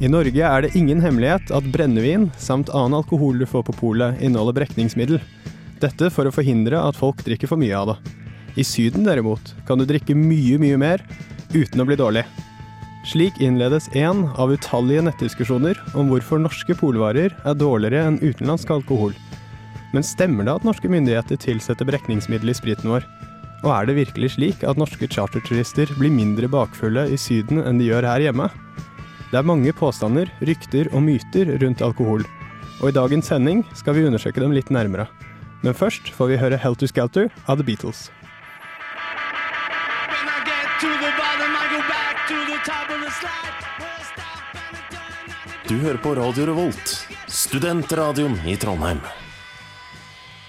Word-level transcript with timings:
I 0.00 0.08
Norge 0.08 0.40
er 0.40 0.64
det 0.64 0.72
ingen 0.78 1.02
hemmelighet 1.04 1.50
at 1.52 1.66
brennevin 1.74 2.30
samt 2.40 2.70
annen 2.72 2.96
alkohol 2.96 3.36
du 3.36 3.44
får 3.44 3.66
på 3.66 3.74
polet, 3.82 4.16
inneholder 4.24 4.56
brekningsmiddel. 4.56 5.18
Dette 5.82 6.08
for 6.08 6.24
å 6.24 6.32
forhindre 6.32 6.78
at 6.80 6.96
folk 6.96 7.20
drikker 7.26 7.50
for 7.50 7.60
mye 7.60 7.76
av 7.76 7.90
det. 7.90 7.96
I 8.56 8.64
Syden 8.64 9.04
derimot 9.04 9.52
kan 9.68 9.76
du 9.76 9.84
drikke 9.84 10.16
mye, 10.16 10.56
mye 10.56 10.78
mer 10.80 11.04
uten 11.52 11.84
å 11.84 11.84
bli 11.84 11.98
dårlig. 12.00 12.24
Slik 13.10 13.36
innledes 13.44 13.90
én 13.96 14.24
av 14.40 14.54
utallige 14.54 15.04
nettdiskusjoner 15.04 15.76
om 15.92 16.08
hvorfor 16.08 16.40
norske 16.40 16.78
polvarer 16.80 17.36
er 17.36 17.60
dårligere 17.60 18.08
enn 18.08 18.18
utenlandsk 18.24 18.72
alkohol. 18.72 19.12
Men 19.92 20.06
stemmer 20.06 20.48
det 20.48 20.56
at 20.56 20.66
norske 20.68 20.88
myndigheter 20.88 21.36
tilsetter 21.44 21.88
brekningsmiddel 21.88 22.54
i 22.54 22.56
spriten 22.56 22.88
vår? 22.92 23.04
Og 23.60 23.70
er 23.74 23.84
det 23.84 24.00
virkelig 24.00 24.32
slik 24.38 24.64
at 24.64 24.80
norske 24.80 25.12
charterturister 25.12 25.92
blir 26.00 26.12
mindre 26.12 26.48
bakfulle 26.48 27.04
i 27.12 27.20
Syden 27.20 27.60
enn 27.66 27.80
de 27.80 27.92
gjør 27.92 28.08
her 28.14 28.30
hjemme? 28.30 28.48
Det 29.30 29.38
er 29.38 29.46
mange 29.46 29.70
påstander, 29.70 30.26
rykter 30.42 30.88
og 30.90 31.04
myter 31.06 31.52
rundt 31.62 31.82
alkohol. 31.86 32.24
Og 32.80 32.88
i 32.90 32.94
dagens 32.96 33.28
sending 33.30 33.60
skal 33.78 33.94
vi 33.94 34.02
undersøke 34.08 34.42
dem 34.42 34.50
litt 34.50 34.72
nærmere. 34.74 35.04
Men 35.62 35.76
først 35.76 36.10
får 36.16 36.32
vi 36.32 36.38
høre 36.40 36.58
Helter 36.58 36.90
Skelter 36.90 37.28
av 37.46 37.60
The 37.60 37.66
Beatles. 37.68 38.08
Du 45.70 45.76
hører 45.78 46.00
på 46.02 46.16
Radio 46.18 46.48
Revolt, 46.50 46.96
studentradioen 47.30 48.34
i 48.50 48.56
Trondheim. 48.58 48.98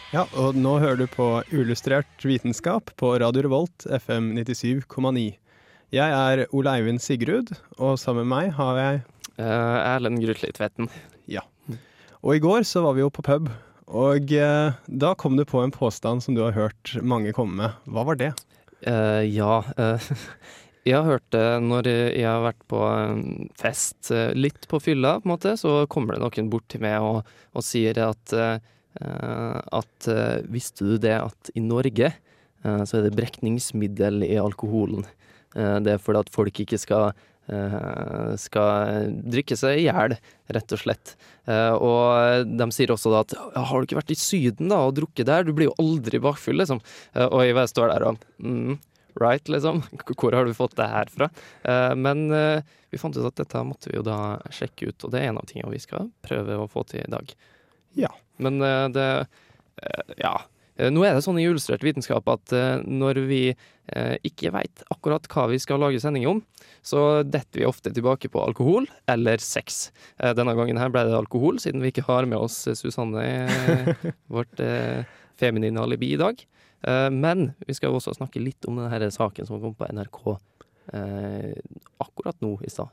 Ja, 0.09 0.25
og 0.33 0.57
nå 0.57 0.79
hører 0.81 1.03
du 1.03 1.05
på 1.05 1.27
Illustrert 1.53 2.25
vitenskap 2.25 2.89
på 2.97 3.13
Radio 3.21 3.45
Revolt 3.45 3.85
FM 3.85 4.33
97,9. 4.41 5.40
Jeg 5.91 6.07
er 6.07 6.45
Ole 6.55 6.71
Eivind 6.77 7.01
Sigrud, 7.03 7.51
og 7.77 7.97
sammen 7.99 8.23
med 8.23 8.31
meg 8.31 8.53
har 8.55 8.77
jeg 8.79 9.01
Uh, 9.41 9.79
Erlend 9.95 10.19
Grutli 10.21 10.51
Tvetten. 10.53 10.89
Ja. 11.31 11.41
Og 12.21 12.35
i 12.35 12.41
går 12.43 12.65
så 12.67 12.83
var 12.83 12.93
vi 12.97 13.01
jo 13.01 13.11
på 13.13 13.23
pub, 13.25 13.47
og 13.87 14.33
uh, 14.37 14.75
da 14.85 15.13
kom 15.17 15.37
du 15.39 15.45
på 15.47 15.63
en 15.63 15.73
påstand 15.73 16.21
som 16.21 16.35
du 16.37 16.43
har 16.43 16.57
hørt 16.57 16.93
mange 17.01 17.33
komme 17.33 17.57
med. 17.57 17.79
Hva 17.89 18.03
var 18.11 18.19
det? 18.19 18.33
Uh, 18.85 19.23
ja, 19.25 19.61
jeg 20.89 20.97
har 20.97 21.07
hørt 21.07 21.25
det 21.33 21.45
når 21.63 21.89
jeg 21.89 22.27
har 22.27 22.43
vært 22.45 22.67
på 22.69 22.81
fest, 23.61 24.11
litt 24.37 24.67
på 24.69 24.81
fylla, 24.83 25.17
på 25.21 25.29
en 25.29 25.33
måte, 25.33 25.55
så 25.57 25.85
kommer 25.89 26.17
det 26.17 26.25
noen 26.25 26.51
bort 26.51 26.67
til 26.71 26.83
meg 26.83 26.99
og, 27.01 27.33
og 27.55 27.65
sier 27.65 27.97
at 28.09 28.37
at 28.91 30.07
visste 30.51 30.83
du 30.83 30.97
det 30.99 31.13
at 31.15 31.49
i 31.55 31.61
Norge 31.63 32.09
så 32.59 32.97
er 32.97 33.05
det 33.05 33.13
brekningsmiddel 33.15 34.25
i 34.27 34.33
alkoholen. 34.35 35.05
Eh, 35.55 35.77
det 35.83 35.95
er 35.95 36.01
fordi 36.01 36.23
at 36.23 36.31
folk 36.33 36.61
ikke 36.63 36.79
skal 36.79 37.09
eh, 37.51 38.33
skal 38.39 39.09
drikke 39.33 39.57
seg 39.59 39.81
i 39.81 39.87
hjel, 39.87 40.15
rett 40.55 40.75
og 40.75 40.81
slett. 40.83 41.15
Eh, 41.49 41.73
og 41.75 42.47
de 42.47 42.69
sier 42.75 42.93
også 42.93 43.11
da 43.13 43.23
at 43.25 43.35
har 43.57 43.73
du 43.81 43.87
ikke 43.89 43.99
vært 43.99 44.13
i 44.15 44.19
Syden 44.19 44.71
da 44.71 44.83
og 44.87 44.95
drukket 44.99 45.27
der, 45.29 45.47
du 45.47 45.53
blir 45.57 45.71
jo 45.71 45.77
aldri 45.81 46.21
bakfull, 46.23 46.59
liksom. 46.61 46.81
Og 47.27 47.43
jeg 47.47 47.73
står 47.73 47.93
der 47.93 48.07
og 48.11 48.25
mm, 48.39 48.79
Right, 49.19 49.49
liksom. 49.51 49.81
Hvor 50.15 50.31
har 50.31 50.47
du 50.47 50.53
fått 50.55 50.77
det 50.77 50.85
her 50.87 51.09
fra? 51.11 51.27
Men 51.99 52.29
vi 52.31 52.99
fant 53.01 53.17
ut 53.17 53.25
at 53.27 53.41
dette 53.41 53.63
måtte 53.67 53.89
vi 53.91 53.97
jo 53.97 54.05
da 54.07 54.37
sjekke 54.55 54.87
ut, 54.87 55.03
og 55.03 55.11
det 55.11 55.19
er 55.19 55.33
en 55.33 55.41
av 55.41 55.49
tingene 55.49 55.73
vi 55.73 55.81
skal 55.83 56.07
prøve 56.23 56.55
å 56.55 56.69
få 56.71 56.85
til 56.87 57.03
i 57.03 57.11
dag. 57.11 57.33
Ja. 57.99 58.13
Men 58.39 58.63
det 58.95 59.09
Ja. 60.15 60.37
Eh, 60.81 60.89
Nå 60.93 61.03
er 61.05 61.15
det 61.15 61.23
sånn 61.25 61.39
i 61.39 61.45
illustrert 61.45 61.83
vitenskap 61.85 62.27
at 62.31 62.53
eh, 62.55 62.81
når 62.85 63.21
vi 63.29 63.41
eh, 63.51 64.15
ikke 64.27 64.53
veit 64.55 64.83
akkurat 64.93 65.27
hva 65.31 65.47
vi 65.51 65.59
skal 65.61 65.81
lage 65.83 66.01
sending 66.01 66.27
om, 66.29 66.41
så 66.85 67.21
detter 67.27 67.61
vi 67.61 67.69
ofte 67.69 67.93
tilbake 67.93 68.31
på 68.33 68.41
alkohol 68.41 68.87
eller 69.11 69.41
sex. 69.43 69.91
Denne 70.17 70.55
gangen 70.57 70.79
her 70.81 70.89
ble 70.93 71.03
det 71.05 71.17
alkohol, 71.17 71.59
siden 71.61 71.83
vi 71.83 71.91
ikke 71.91 72.07
har 72.07 72.25
med 72.29 72.41
oss 72.41 72.63
Susanne, 72.79 73.21
vårt 74.33 74.63
feminine 75.37 75.83
alibi 75.83 76.15
i 76.15 76.21
dag. 76.21 76.41
Men 77.13 77.51
vi 77.67 77.75
skal 77.77 77.93
også 77.93 78.15
snakke 78.17 78.41
litt 78.41 78.65
om 78.65 78.79
denne 78.81 79.11
saken 79.13 79.45
som 79.45 79.61
kom 79.61 79.75
på 79.77 79.91
NRK 79.93 80.23
akkurat 82.01 82.41
nå 82.41 82.55
i 82.65 82.73
stad. 82.73 82.89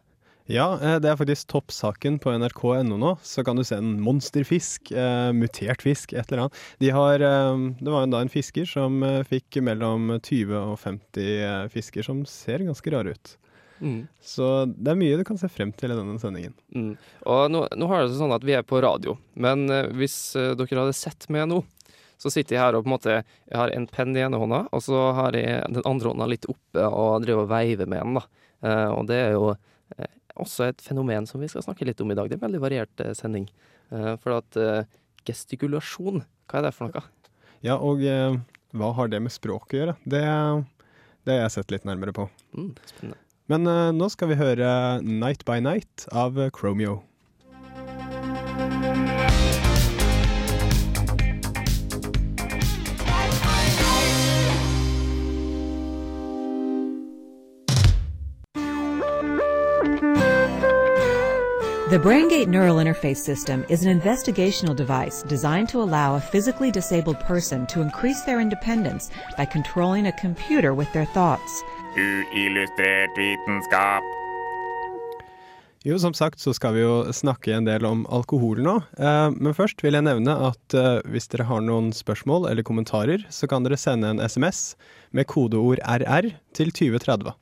Ja, 0.48 0.78
eh, 0.80 0.96
det 1.02 1.10
er 1.10 1.18
faktisk 1.20 1.50
toppsaken 1.52 2.16
på 2.24 2.32
nrk.no 2.32 2.96
nå. 2.96 3.10
Så 3.22 3.44
kan 3.44 3.58
du 3.58 3.64
se 3.68 3.76
en 3.76 3.98
monsterfisk, 4.00 4.92
eh, 4.96 5.28
mutert 5.36 5.84
fisk, 5.84 6.14
et 6.16 6.32
eller 6.32 6.46
annet. 6.46 6.62
De 6.80 6.88
har, 6.96 7.20
eh, 7.20 7.64
det 7.76 7.92
var 7.92 8.06
da 8.08 8.22
en 8.24 8.32
fisker 8.32 8.64
som 8.68 9.04
fikk 9.28 9.60
mellom 9.60 10.14
20 10.16 10.56
og 10.56 10.78
50 10.80 11.28
eh, 11.44 11.68
fisker 11.68 12.06
som 12.06 12.24
ser 12.24 12.64
ganske 12.64 12.94
rare 12.96 13.12
ut. 13.12 13.34
Mm. 13.78 14.00
Så 14.24 14.66
det 14.72 14.90
er 14.90 14.98
mye 14.98 15.18
du 15.20 15.24
kan 15.28 15.38
se 15.38 15.52
frem 15.52 15.70
til 15.76 15.92
i 15.92 15.98
denne 16.00 16.16
sendingen. 16.18 16.56
Mm. 16.74 16.94
Og 17.28 17.44
nå, 17.52 17.66
nå 17.76 17.92
har 17.92 18.06
det 18.06 18.16
sånn 18.16 18.34
at 18.34 18.46
vi 18.48 18.56
er 18.56 18.64
på 18.66 18.80
radio, 18.82 19.18
men 19.38 19.68
hvis 20.00 20.32
dere 20.34 20.80
hadde 20.80 20.96
sett 20.96 21.28
meg 21.30 21.46
nå, 21.52 21.60
så 22.18 22.32
sitter 22.32 22.56
jeg 22.56 22.64
her 22.64 22.74
og 22.74 22.84
på 22.84 22.90
en 22.90 22.96
måte 22.96 23.12
Jeg 23.20 23.54
har 23.54 23.70
en 23.70 23.86
penn 23.86 24.16
i 24.16 24.24
ene 24.24 24.40
hånda, 24.40 24.64
og 24.74 24.82
så 24.82 25.12
har 25.14 25.36
jeg 25.38 25.62
den 25.70 25.86
andre 25.86 26.10
hånda 26.10 26.26
litt 26.32 26.48
oppe 26.50 26.88
og 26.88 27.22
driver 27.22 27.46
og 27.46 27.52
veiver 27.52 27.86
med 27.86 28.02
den, 28.02 28.18
da. 28.18 28.24
Eh, 28.66 28.88
og 28.90 29.06
det 29.10 29.20
er 29.28 29.36
jo 29.36 29.52
også 30.42 30.68
et 30.68 30.82
fenomen 30.84 31.26
som 31.28 31.42
vi 31.42 31.48
skal 31.50 31.64
snakke 31.64 31.86
litt 31.88 32.00
om 32.04 32.10
i 32.12 32.16
dag. 32.18 32.28
Det 32.28 32.36
er 32.36 32.40
en 32.40 32.46
veldig 32.46 32.62
variert 32.62 33.04
eh, 33.04 33.14
sending. 33.16 33.48
Eh, 33.94 34.14
for 34.22 34.38
at 34.38 34.58
eh, 34.60 34.98
gestikulasjon, 35.28 36.24
hva 36.48 36.60
er 36.60 36.68
det 36.68 36.74
for 36.76 36.88
noe? 36.88 37.04
Ja, 37.64 37.76
og 37.76 38.04
hva 38.78 38.90
har 38.94 39.10
det 39.10 39.18
med 39.24 39.34
språk 39.34 39.74
å 39.74 39.80
gjøre? 39.80 39.96
Det, 40.06 40.22
det 41.26 41.34
har 41.34 41.48
jeg 41.48 41.56
sett 41.56 41.74
litt 41.74 41.88
nærmere 41.88 42.14
på. 42.14 42.28
Mm, 42.54 42.70
spennende. 42.86 43.18
Men 43.48 43.64
nå 43.96 44.06
skal 44.12 44.28
vi 44.30 44.36
høre 44.38 44.68
Night 45.02 45.42
by 45.48 45.56
Night 45.64 46.04
av 46.12 46.36
Chromeo. 46.54 47.00
The 61.90 61.96
BrainGate 61.96 62.48
Neural 62.48 62.76
Interface 62.76 63.16
System 63.24 63.64
is 63.70 63.82
an 63.86 63.88
investigational 63.88 64.76
device 64.76 65.22
designed 65.22 65.70
to 65.70 65.80
allow 65.80 66.16
a 66.16 66.20
physically 66.20 66.70
disabled 66.70 67.18
person 67.20 67.66
to 67.68 67.80
increase 67.80 68.20
their 68.26 68.40
independence 68.40 69.10
by 69.38 69.46
controlling 69.46 70.06
a 70.06 70.12
computer 70.12 70.74
with 70.74 70.92
their 70.92 71.06
thoughts. 71.06 71.64
Uillustrert 71.96 73.16
vitenskap. 73.16 74.02
Jo, 75.82 75.98
som 75.98 76.12
sagt 76.14 76.40
så 76.40 76.52
skal 76.52 76.74
vi 76.74 76.84
jo 76.84 77.08
snakke 77.12 77.56
en 77.56 77.64
del 77.64 77.88
om 77.88 78.04
alkohol 78.12 78.60
nå. 78.60 78.76
Eh, 78.98 79.30
men 79.40 79.56
først 79.56 79.80
vil 79.80 79.96
jeg 79.96 80.04
nevne 80.04 80.36
at 80.50 80.76
eh, 80.76 81.00
hvis 81.08 81.32
dere 81.32 81.48
har 81.48 81.64
noen 81.64 81.88
spørsmål 81.96 82.50
eller 82.52 82.68
kommentarer, 82.68 83.24
så 83.32 83.48
kan 83.48 83.64
dere 83.64 83.80
sende 83.80 84.12
en 84.12 84.20
SMS 84.20 84.76
med 85.16 85.24
kodeord 85.32 85.80
RR 85.80 86.34
til 86.52 86.68
2030. 86.68 87.32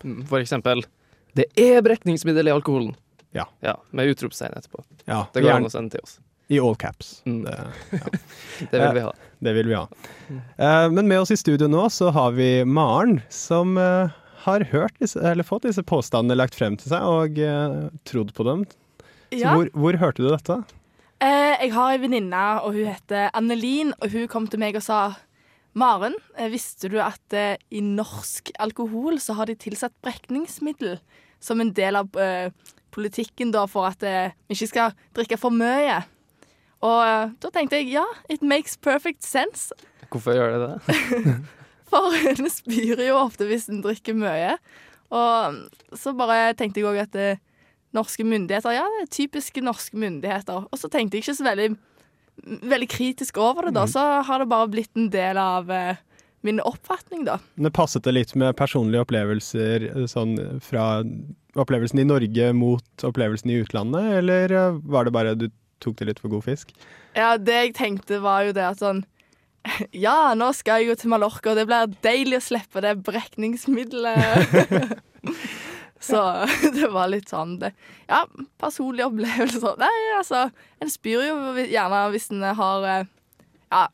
Mm, 0.00 0.24
For 0.24 0.40
eksempel 0.40 0.80
Det 1.36 1.50
er 1.60 1.84
brekningsmiddel 1.84 2.48
i 2.48 2.56
alkoholen! 2.56 2.96
Ja. 3.32 3.46
ja 3.64 3.76
med 3.90 4.10
utropstegn 4.12 4.52
etterpå. 4.58 4.82
Ja, 5.08 5.26
Det 5.32 5.42
går 5.44 5.54
an 5.58 5.68
å 5.68 5.72
sende 5.72 5.94
til 5.96 6.02
oss. 6.04 6.18
i 6.52 6.58
all 6.60 6.74
caps. 6.76 7.22
Mm. 7.24 7.44
Det, 7.44 8.00
Det 8.72 8.80
vil 8.82 8.94
vi 8.98 9.00
ha. 9.06 9.12
det 9.40 9.54
vil 9.56 9.68
vi 9.70 9.74
ha. 9.78 9.86
Eh, 10.58 10.88
men 10.92 11.08
med 11.08 11.20
oss 11.22 11.30
i 11.32 11.36
studio 11.40 11.68
nå 11.70 11.86
så 11.90 12.10
har 12.12 12.32
vi 12.36 12.50
Maren, 12.64 13.22
som 13.32 13.78
eh, 13.80 14.12
har 14.44 14.64
hørt 14.72 14.98
disse, 15.00 15.20
eller 15.22 15.46
fått 15.48 15.64
disse 15.68 15.82
påstandene 15.86 16.36
lagt 16.36 16.54
frem 16.58 16.76
til 16.76 16.92
seg 16.92 17.02
og 17.08 17.38
eh, 17.40 17.88
trodd 18.08 18.34
på 18.36 18.44
dem. 18.48 18.64
Så 19.32 19.38
Ja. 19.40 19.54
hvor, 19.56 19.70
hvor 19.72 19.96
hørte 19.96 20.20
du 20.20 20.28
dette? 20.28 20.58
Eh, 21.22 21.54
jeg 21.62 21.72
har 21.72 21.92
ei 21.94 22.00
venninne, 22.02 22.42
og 22.66 22.74
hun 22.76 22.84
heter 22.90 23.30
Annelin, 23.38 23.94
og 24.02 24.10
hun 24.12 24.26
kom 24.28 24.48
til 24.50 24.60
meg 24.60 24.76
og 24.76 24.82
sa 24.84 25.14
Maren, 25.78 26.18
eh, 26.36 26.50
visste 26.52 26.90
du 26.92 26.98
at 27.00 27.32
eh, 27.32 27.54
i 27.72 27.80
norsk 27.80 28.50
alkohol 28.60 29.16
så 29.24 29.38
har 29.38 29.48
de 29.48 29.54
tilsatt 29.56 29.94
brekningsmiddel 30.04 30.98
som 31.40 31.62
en 31.64 31.72
del 31.72 31.96
av 31.96 32.10
eh, 32.20 32.50
politikken 32.92 33.52
da 33.54 33.64
for 33.70 33.88
at 33.90 34.04
eh, 34.06 34.36
vi 34.48 34.58
ikke 34.58 34.70
skal 34.70 34.96
drikke 35.16 35.40
for 35.40 35.54
mye? 35.54 36.02
Og 36.82 36.98
eh, 37.06 37.32
da 37.42 37.52
tenkte 37.54 37.80
jeg 37.80 37.92
ja, 37.94 38.06
it 38.32 38.44
makes 38.44 38.76
perfect 38.76 39.24
sense. 39.26 39.74
Hvorfor 40.12 40.36
gjør 40.36 40.56
det 40.56 40.70
det? 40.70 41.36
For 41.92 42.14
en 42.16 42.48
spyr 42.48 43.02
jo 43.04 43.18
ofte 43.20 43.44
hvis 43.44 43.66
en 43.68 43.82
drikker 43.84 44.16
mye. 44.16 44.54
Og 45.12 45.96
så 46.00 46.14
bare 46.16 46.54
tenkte 46.56 46.80
jeg 46.80 46.88
òg 46.88 47.00
at 47.02 47.12
det, 47.12 47.32
norske 47.92 48.24
myndigheter 48.24 48.76
Ja, 48.76 48.84
det 48.88 49.06
er 49.06 49.10
typiske 49.12 49.62
norske 49.64 49.96
myndigheter. 49.98 50.66
Og 50.70 50.80
så 50.80 50.90
tenkte 50.92 51.18
jeg 51.18 51.26
ikke 51.26 51.36
så 51.38 51.46
veldig, 51.46 51.68
veldig 52.72 52.88
kritisk 52.90 53.40
over 53.42 53.68
det, 53.68 53.76
da. 53.76 53.86
Så 53.90 54.00
har 54.26 54.42
det 54.42 54.50
bare 54.52 54.70
blitt 54.72 54.96
en 54.96 55.10
del 55.12 55.40
av 55.40 55.70
eh, 55.70 56.00
min 56.46 56.60
oppfatning, 56.64 57.26
da. 57.28 57.38
Det 57.54 57.74
passet 57.74 58.04
det 58.06 58.16
litt 58.16 58.34
med 58.38 58.56
personlige 58.58 59.04
opplevelser 59.06 59.88
eh, 59.92 60.06
sånn 60.10 60.36
fra 60.64 61.02
opplevelsen 61.58 62.00
i 62.02 62.08
Norge 62.08 62.52
mot 62.56 63.06
opplevelsen 63.06 63.52
i 63.52 63.60
utlandet, 63.62 64.18
eller 64.22 64.54
eh, 64.56 64.78
var 64.82 65.06
det 65.06 65.14
bare 65.14 65.34
du 65.38 65.48
tok 65.82 65.98
det 65.98 66.08
litt 66.08 66.22
for 66.22 66.32
god 66.32 66.46
fisk? 66.46 66.72
Ja, 67.16 67.36
det 67.36 67.56
jeg 67.58 67.74
tenkte 67.76 68.22
var 68.24 68.46
jo 68.46 68.54
det 68.56 68.64
at 68.68 68.80
sånn 68.82 69.04
Ja, 70.04 70.32
nå 70.38 70.52
skal 70.56 70.82
jeg 70.82 70.92
jo 70.92 70.98
til 70.98 71.12
Mallorca, 71.12 71.52
og 71.52 71.58
det 71.60 71.66
blir 71.70 71.96
deilig 72.04 72.40
å 72.40 72.46
slippe 72.50 72.82
det 72.84 72.96
brekningsmiddelet. 73.06 74.96
Så 76.02 76.18
det 76.76 76.88
var 76.90 77.10
litt 77.12 77.30
sånn 77.30 77.58
det. 77.62 77.72
Ja, 78.10 78.24
personlige 78.60 79.06
opplevelser. 79.06 79.76
Nei, 79.78 79.98
altså 80.18 80.48
En 80.82 80.90
spyr 80.90 81.22
jo 81.28 81.36
gjerne 81.62 82.00
hvis 82.14 82.30
en 82.34 82.42
har 82.58 82.86
eh, 82.90 83.10
ja, 83.70 83.84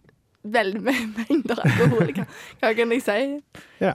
veldig 0.56 0.84
mye 0.87 1.08
mengder 1.19 1.60
alkohol. 1.66 2.14
Hva, 2.16 2.25
hva 2.62 2.72
kan 2.78 2.94
jeg 2.96 3.05
si? 3.05 3.19
Ja. 3.84 3.93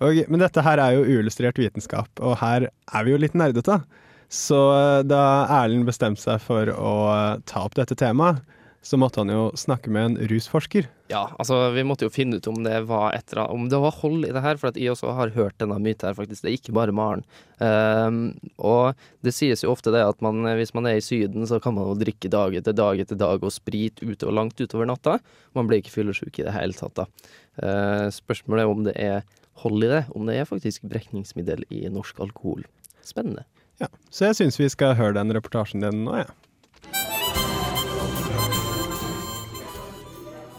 Og, 0.00 0.22
men 0.32 0.40
dette 0.40 0.64
her 0.64 0.80
er 0.80 0.96
jo 0.96 1.04
uillustrert 1.04 1.60
vitenskap, 1.60 2.08
og 2.24 2.38
her 2.40 2.70
er 2.70 3.04
vi 3.04 3.12
jo 3.12 3.20
litt 3.20 3.36
nerdete. 3.36 3.82
Så 4.30 4.58
eh, 4.76 5.02
da 5.10 5.20
Erlend 5.50 5.88
bestemte 5.88 6.22
seg 6.22 6.40
for 6.44 6.70
å 6.70 6.94
eh, 7.10 7.42
ta 7.50 7.66
opp 7.66 7.76
dette 7.76 7.98
temaet, 7.98 8.40
så 8.80 8.96
måtte 8.96 9.20
han 9.20 9.28
jo 9.28 9.50
snakke 9.60 9.90
med 9.92 10.06
en 10.06 10.28
rusforsker. 10.30 10.86
Ja, 11.10 11.26
altså 11.42 11.58
vi 11.74 11.82
måtte 11.84 12.06
jo 12.06 12.12
finne 12.14 12.38
ut 12.38 12.46
om 12.48 12.62
det 12.64 12.78
var 12.88 13.12
et 13.12 13.34
om 13.36 13.66
det 13.68 13.80
var 13.82 13.92
hold 13.98 14.24
i 14.24 14.30
det 14.32 14.40
her, 14.40 14.56
for 14.56 14.70
at 14.70 14.78
jeg 14.80 14.94
også 14.94 15.10
har 15.18 15.34
hørt 15.34 15.58
denne 15.60 15.76
myten 15.82 16.08
her, 16.08 16.16
faktisk. 16.16 16.46
Det 16.46 16.48
er 16.48 16.56
ikke 16.56 16.76
bare 16.78 16.94
Maren. 16.96 17.26
Um, 17.58 18.22
og 18.56 18.96
det 19.26 19.34
sies 19.36 19.66
jo 19.66 19.74
ofte 19.74 19.92
det 19.92 20.00
at 20.06 20.24
man, 20.24 20.40
hvis 20.56 20.72
man 20.72 20.88
er 20.88 20.96
i 20.96 21.04
Syden, 21.04 21.44
så 21.50 21.60
kan 21.60 21.76
man 21.76 21.90
jo 21.90 21.98
drikke 22.00 22.30
dag 22.32 22.56
etter 22.56 22.76
dag 22.78 23.02
etter 23.04 23.20
dag 23.20 23.44
og 23.44 23.52
sprit 23.52 24.00
utover 24.00 24.38
langt 24.38 24.62
utover 24.62 24.88
natta. 24.88 25.18
Man 25.58 25.68
blir 25.68 25.82
ikke 25.82 25.98
fyllesyk 25.98 26.40
i 26.40 26.48
det 26.48 26.56
hele 26.56 26.78
tatt, 26.78 27.02
da. 27.02 27.36
Uh, 27.60 28.08
spørsmålet 28.14 28.64
er 28.64 28.72
om 28.72 28.88
det 28.88 28.96
er 28.96 29.20
hold 29.62 29.84
i 29.84 29.90
det, 29.90 30.04
om 30.14 30.26
det 30.26 30.38
er 30.40 30.48
faktisk 30.48 30.86
brekningsmiddel 30.88 31.64
i 31.70 31.86
norsk 31.92 32.20
alkohol. 32.20 32.64
Spennende. 33.04 33.44
Ja, 33.80 33.88
Så 34.10 34.28
jeg 34.28 34.36
syns 34.36 34.60
vi 34.60 34.68
skal 34.68 34.94
høre 34.98 35.16
den 35.16 35.32
reportasjen 35.32 35.80
din 35.84 36.04
nå, 36.04 36.20
jeg. 36.20 36.28
Ja. 36.28 36.36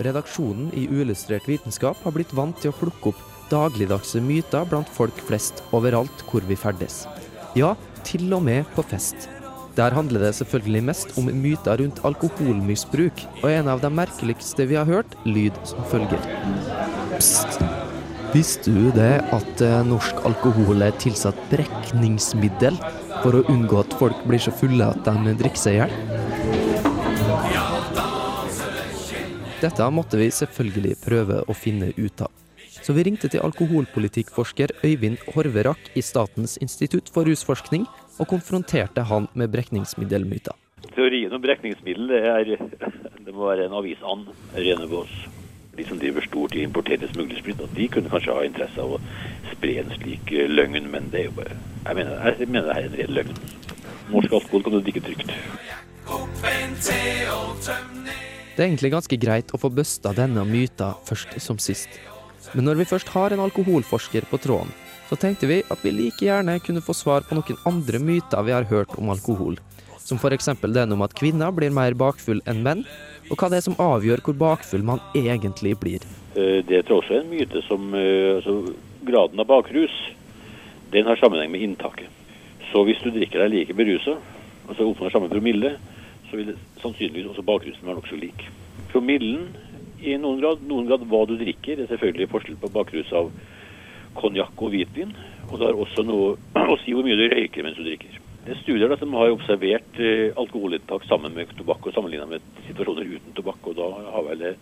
Redaksjonen 0.01 0.71
i 0.73 0.87
Uillustrert 0.89 1.45
vitenskap 1.49 1.99
har 2.01 2.15
blitt 2.15 2.33
vant 2.33 2.57
til 2.61 2.71
å 2.71 2.77
plukke 2.77 3.11
opp 3.11 3.19
dagligdagse 3.51 4.21
myter 4.23 4.65
blant 4.71 4.89
folk 4.89 5.17
flest 5.27 5.61
overalt 5.75 6.23
hvor 6.29 6.45
vi 6.47 6.57
ferdes. 6.57 7.03
Ja, 7.57 7.75
til 8.07 8.31
og 8.33 8.45
med 8.47 8.65
på 8.75 8.85
fest. 8.87 9.29
Der 9.77 9.93
handler 9.95 10.25
det 10.25 10.33
selvfølgelig 10.35 10.83
mest 10.89 11.13
om 11.19 11.29
myter 11.43 11.79
rundt 11.79 12.01
alkoholmisbruk, 12.07 13.23
og 13.43 13.51
en 13.51 13.71
av 13.71 13.83
de 13.83 13.91
merkeligste 13.93 14.67
vi 14.67 14.79
har 14.79 14.89
hørt, 14.89 15.15
lyd 15.27 15.55
som 15.67 15.85
følger. 15.91 16.27
Pst! 17.15 17.80
Visste 18.31 18.71
du 18.71 18.85
det 18.95 19.17
at 19.35 19.61
eh, 19.65 19.81
norsk 19.83 20.21
alkohol 20.23 20.85
er 20.85 20.93
tilsatt 21.03 21.35
brekningsmiddel 21.51 22.77
for 23.19 23.35
å 23.35 23.41
unngå 23.51 23.81
at 23.81 23.95
folk 23.99 24.21
blir 24.23 24.39
så 24.39 24.53
fulle 24.55 24.87
at 24.87 25.03
de 25.03 25.33
drikker 25.41 25.59
seg 25.59 25.75
i 25.75 25.81
hjel? 25.81 25.95
Dette 29.59 29.89
måtte 29.91 30.21
vi 30.21 30.29
selvfølgelig 30.31 30.95
prøve 31.03 31.41
å 31.43 31.57
finne 31.57 31.91
ut 31.97 32.23
av. 32.23 32.31
Så 32.71 32.95
vi 32.95 33.03
ringte 33.09 33.27
til 33.27 33.43
alkoholpolitikkforsker 33.43 34.77
Øyvind 34.79 35.19
Horverak 35.35 35.91
i 35.99 36.05
Statens 36.05 36.55
institutt 36.63 37.11
for 37.11 37.27
rusforskning, 37.27 37.83
og 38.15 38.31
konfronterte 38.31 39.03
han 39.11 39.27
med 39.35 39.51
brekningsmiddelmyter. 39.51 40.55
Teorien 40.95 41.35
om 41.35 41.43
brekningsmiddel 41.43 42.15
er, 42.15 42.55
det 42.55 43.35
må 43.35 43.51
være 43.51 43.67
en 43.67 43.75
avisand, 43.83 44.31
Renebås. 44.55 45.40
De 45.77 45.85
som 45.87 45.99
driver 45.99 46.25
stort 46.27 46.55
i 46.55 46.65
importerte 46.65 47.07
smuglersprit, 47.13 47.61
de 47.75 47.87
kunne 47.87 48.11
kanskje 48.11 48.33
ha 48.35 48.43
interesse 48.43 48.81
av 48.83 48.97
å 48.97 48.99
spre 49.53 49.77
en 49.79 49.93
slik 49.95 50.33
eh, 50.35 50.49
løgn, 50.51 50.89
men 50.91 51.07
det 51.13 51.23
er 51.23 51.29
jo 51.29 51.37
bare 51.39 51.55
Jeg 51.85 51.97
mener, 51.97 52.25
jeg 52.27 52.47
mener 52.51 52.67
det 52.67 52.75
er 52.75 52.87
en 52.89 52.97
ren 52.99 53.15
løgn. 53.17 53.39
Norsk 54.11 54.35
alkohol 54.37 54.65
kan 54.65 54.75
du 54.75 54.81
drikke 54.83 55.03
trygt. 55.05 55.31
Det 58.51 58.59
er 58.59 58.67
egentlig 58.67 58.91
ganske 58.91 59.17
greit 59.17 59.53
å 59.55 59.59
få 59.61 59.71
busta 59.73 60.11
denne 60.13 60.43
myta 60.45 60.91
først 61.07 61.39
som 61.41 61.57
sist. 61.61 61.89
Men 62.51 62.67
når 62.67 62.81
vi 62.81 62.89
først 62.91 63.11
har 63.15 63.31
en 63.31 63.43
alkoholforsker 63.45 64.27
på 64.29 64.39
tråden, 64.43 64.73
så 65.07 65.17
tenkte 65.19 65.47
vi 65.47 65.61
at 65.71 65.81
vi 65.83 65.91
like 65.95 66.23
gjerne 66.23 66.57
kunne 66.63 66.83
få 66.83 66.95
svar 66.95 67.23
på 67.27 67.35
noen 67.37 67.63
andre 67.67 67.99
myter 67.99 68.43
vi 68.47 68.53
har 68.55 68.67
hørt 68.67 68.93
om 68.99 69.11
alkohol. 69.13 69.57
Som 69.99 70.19
f.eks. 70.19 70.51
den 70.61 70.95
om 70.95 71.03
at 71.05 71.15
kvinner 71.15 71.51
blir 71.55 71.71
mer 71.71 71.95
bakfull 71.95 72.43
enn 72.49 72.63
menn, 72.65 72.85
og 73.31 73.39
hva 73.39 73.47
det 73.51 73.61
er 73.61 73.65
som 73.69 73.77
avgjør 73.79 74.21
hvor 74.25 74.35
bakfull 74.37 74.83
man 74.83 74.99
egentlig 75.15 75.77
blir. 75.79 76.03
Eh, 76.35 76.59
Det 76.67 76.75
er 76.75 76.83
jeg 76.83 76.91
også 76.97 77.21
en 77.21 77.29
myte 77.31 77.61
som 77.67 77.93
eh, 77.95 78.37
altså, 78.37 78.73
Graden 79.07 79.39
av 79.39 79.47
bakrus 79.49 79.93
den 80.91 81.07
har 81.07 81.15
sammenheng 81.17 81.51
med 81.53 81.63
inntaket. 81.63 82.09
Så 82.71 82.83
hvis 82.85 82.99
du 83.03 83.09
drikker 83.11 83.39
deg 83.41 83.53
like 83.53 83.73
berusa, 83.75 84.17
altså 84.67 84.89
oppnår 84.89 85.13
samme 85.13 85.29
promille, 85.31 85.77
så 86.29 86.37
vil 86.37 86.51
sannsynligvis 86.83 87.31
også 87.31 87.45
bakrusen 87.47 87.87
være 87.87 87.97
nokså 87.97 88.19
lik. 88.19 88.43
Promillen 88.91 89.47
i 90.03 90.17
noen 90.19 90.41
grad, 90.41 90.61
noen 90.67 90.87
grad 90.89 91.03
hva 91.07 91.23
du 91.29 91.37
drikker, 91.39 91.79
er 91.79 91.89
selvfølgelig 91.91 92.29
forskjell 92.31 92.59
på 92.61 92.71
bakrus 92.75 93.11
av 93.15 93.31
konjakk 94.19 94.59
og 94.59 94.75
hvitvin. 94.75 95.15
Og 95.49 95.59
det 95.59 95.69
har 95.69 95.79
også 95.79 96.03
noe 96.07 96.35
å 96.75 96.77
si 96.83 96.95
hvor 96.95 97.07
mye 97.07 97.19
du 97.19 97.25
røyker 97.31 97.63
mens 97.65 97.79
du 97.79 97.85
drikker. 97.87 98.19
Det 98.45 98.55
er 98.55 98.61
studier 98.63 98.89
da, 98.89 98.97
som 98.97 99.13
har 99.13 99.29
observert 99.35 99.99
eh, 100.01 100.31
alkoholinntak 100.39 101.03
sammen 101.05 101.35
med 101.37 101.51
tobakk 101.59 101.85
og 101.85 101.93
sammenlignet 101.93 102.29
med 102.31 102.61
situasjoner 102.67 103.05
uten 103.05 103.35
tobakk. 103.37 103.67
Og 103.69 103.75
da 103.77 103.89
har 104.15 104.25
vel 104.31 104.41
det 104.41 104.55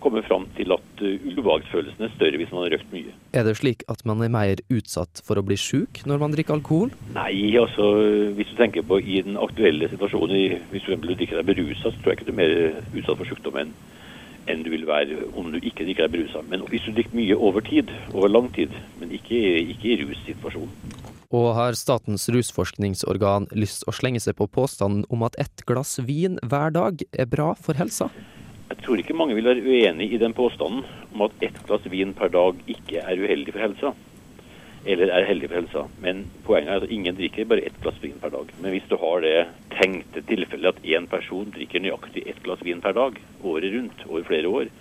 kommet 0.00 0.24
fram 0.24 0.46
til 0.56 0.72
at 0.72 1.02
uh, 1.04 1.24
ubehagsfølelsen 1.28 2.06
er 2.06 2.12
større 2.14 2.38
hvis 2.40 2.52
man 2.54 2.62
har 2.64 2.72
røkt 2.72 2.92
mye. 2.92 3.12
Er 3.36 3.44
det 3.44 3.52
slik 3.58 3.82
at 3.92 4.00
man 4.08 4.22
er 4.24 4.32
mer 4.32 4.62
utsatt 4.72 5.20
for 5.26 5.36
å 5.36 5.44
bli 5.44 5.58
sjuk 5.60 6.00
når 6.08 6.22
man 6.22 6.32
drikker 6.32 6.56
alkohol? 6.56 6.92
Nei, 7.12 7.52
altså 7.60 7.90
hvis 8.36 8.48
du 8.52 8.56
tenker 8.56 8.86
på 8.88 8.96
i 9.00 9.20
den 9.26 9.36
aktuelle 9.40 9.90
situasjonen, 9.92 10.36
i- 10.36 10.60
hvis 10.72 10.88
du 10.88 10.96
drikker 11.04 11.42
deg 11.42 11.50
berusa, 11.52 11.92
så 11.92 11.96
tror 12.00 12.14
jeg 12.14 12.20
ikke 12.20 12.30
du 12.30 12.32
er 12.32 12.40
mer 12.40 12.56
utsatt 12.96 13.20
for 13.20 13.28
sykdom 13.28 13.60
enn 13.60 13.74
enn 14.48 14.64
du 14.64 14.70
vil 14.72 14.86
være 14.88 15.18
om 15.38 15.52
du 15.52 15.58
ikke 15.60 15.84
drikker 15.84 16.08
deg 16.08 16.14
berusa. 16.16 16.40
Men 16.48 16.64
hvis 16.72 16.88
du 16.88 16.94
drikker 16.96 17.14
mye 17.14 17.36
over 17.36 17.60
tid, 17.60 17.92
over 18.14 18.32
lang 18.32 18.48
tid, 18.56 18.72
men 18.98 19.12
ikke, 19.14 19.36
ikke 19.76 19.92
i 19.92 19.98
russituasjonen. 20.00 21.19
Og 21.30 21.52
har 21.54 21.76
Statens 21.78 22.24
rusforskningsorgan 22.34 23.44
lyst 23.54 23.84
å 23.86 23.92
slenge 23.94 24.18
seg 24.18 24.34
på 24.40 24.48
påstanden 24.50 25.04
om 25.14 25.22
at 25.22 25.36
ett 25.38 25.62
glass 25.62 26.00
vin 26.02 26.40
hver 26.42 26.74
dag 26.74 27.04
er 27.14 27.28
bra 27.30 27.52
for 27.54 27.78
helsa? 27.78 28.08
Jeg 28.70 28.80
tror 28.82 28.98
ikke 28.98 29.14
mange 29.14 29.36
vil 29.38 29.46
være 29.46 29.62
uenig 29.62 30.08
i 30.10 30.18
den 30.18 30.34
påstanden 30.34 30.82
om 31.14 31.22
at 31.28 31.46
ett 31.46 31.60
glass 31.68 31.86
vin 31.92 32.16
per 32.18 32.34
dag 32.34 32.58
ikke 32.66 33.04
er 33.04 33.22
uheldig 33.22 33.54
for 33.54 33.62
helsa. 33.62 33.94
Eller 34.90 35.14
er 35.14 35.28
heldig 35.28 35.52
for 35.52 35.60
helsa. 35.60 35.86
Men 36.02 36.26
poenget 36.48 36.74
er 36.74 36.88
at 36.88 36.96
ingen 36.98 37.14
drikker 37.14 37.46
bare 37.46 37.62
ett 37.68 37.78
glass 37.84 38.02
vin 38.02 38.18
per 38.18 38.34
dag. 38.34 38.50
Men 38.58 38.74
hvis 38.74 38.90
du 38.90 38.98
har 38.98 39.22
det 39.22 39.38
tenkte 39.76 40.26
tilfellet 40.26 40.82
at 40.82 40.92
én 40.98 41.06
person 41.14 41.54
drikker 41.54 41.86
nøyaktig 41.86 42.26
ett 42.26 42.42
glass 42.42 42.66
vin 42.66 42.82
per 42.82 42.98
dag 42.98 43.22
året 43.46 43.70
rundt 43.76 44.06
over 44.10 44.26
flere 44.26 44.50
år, 44.50 44.74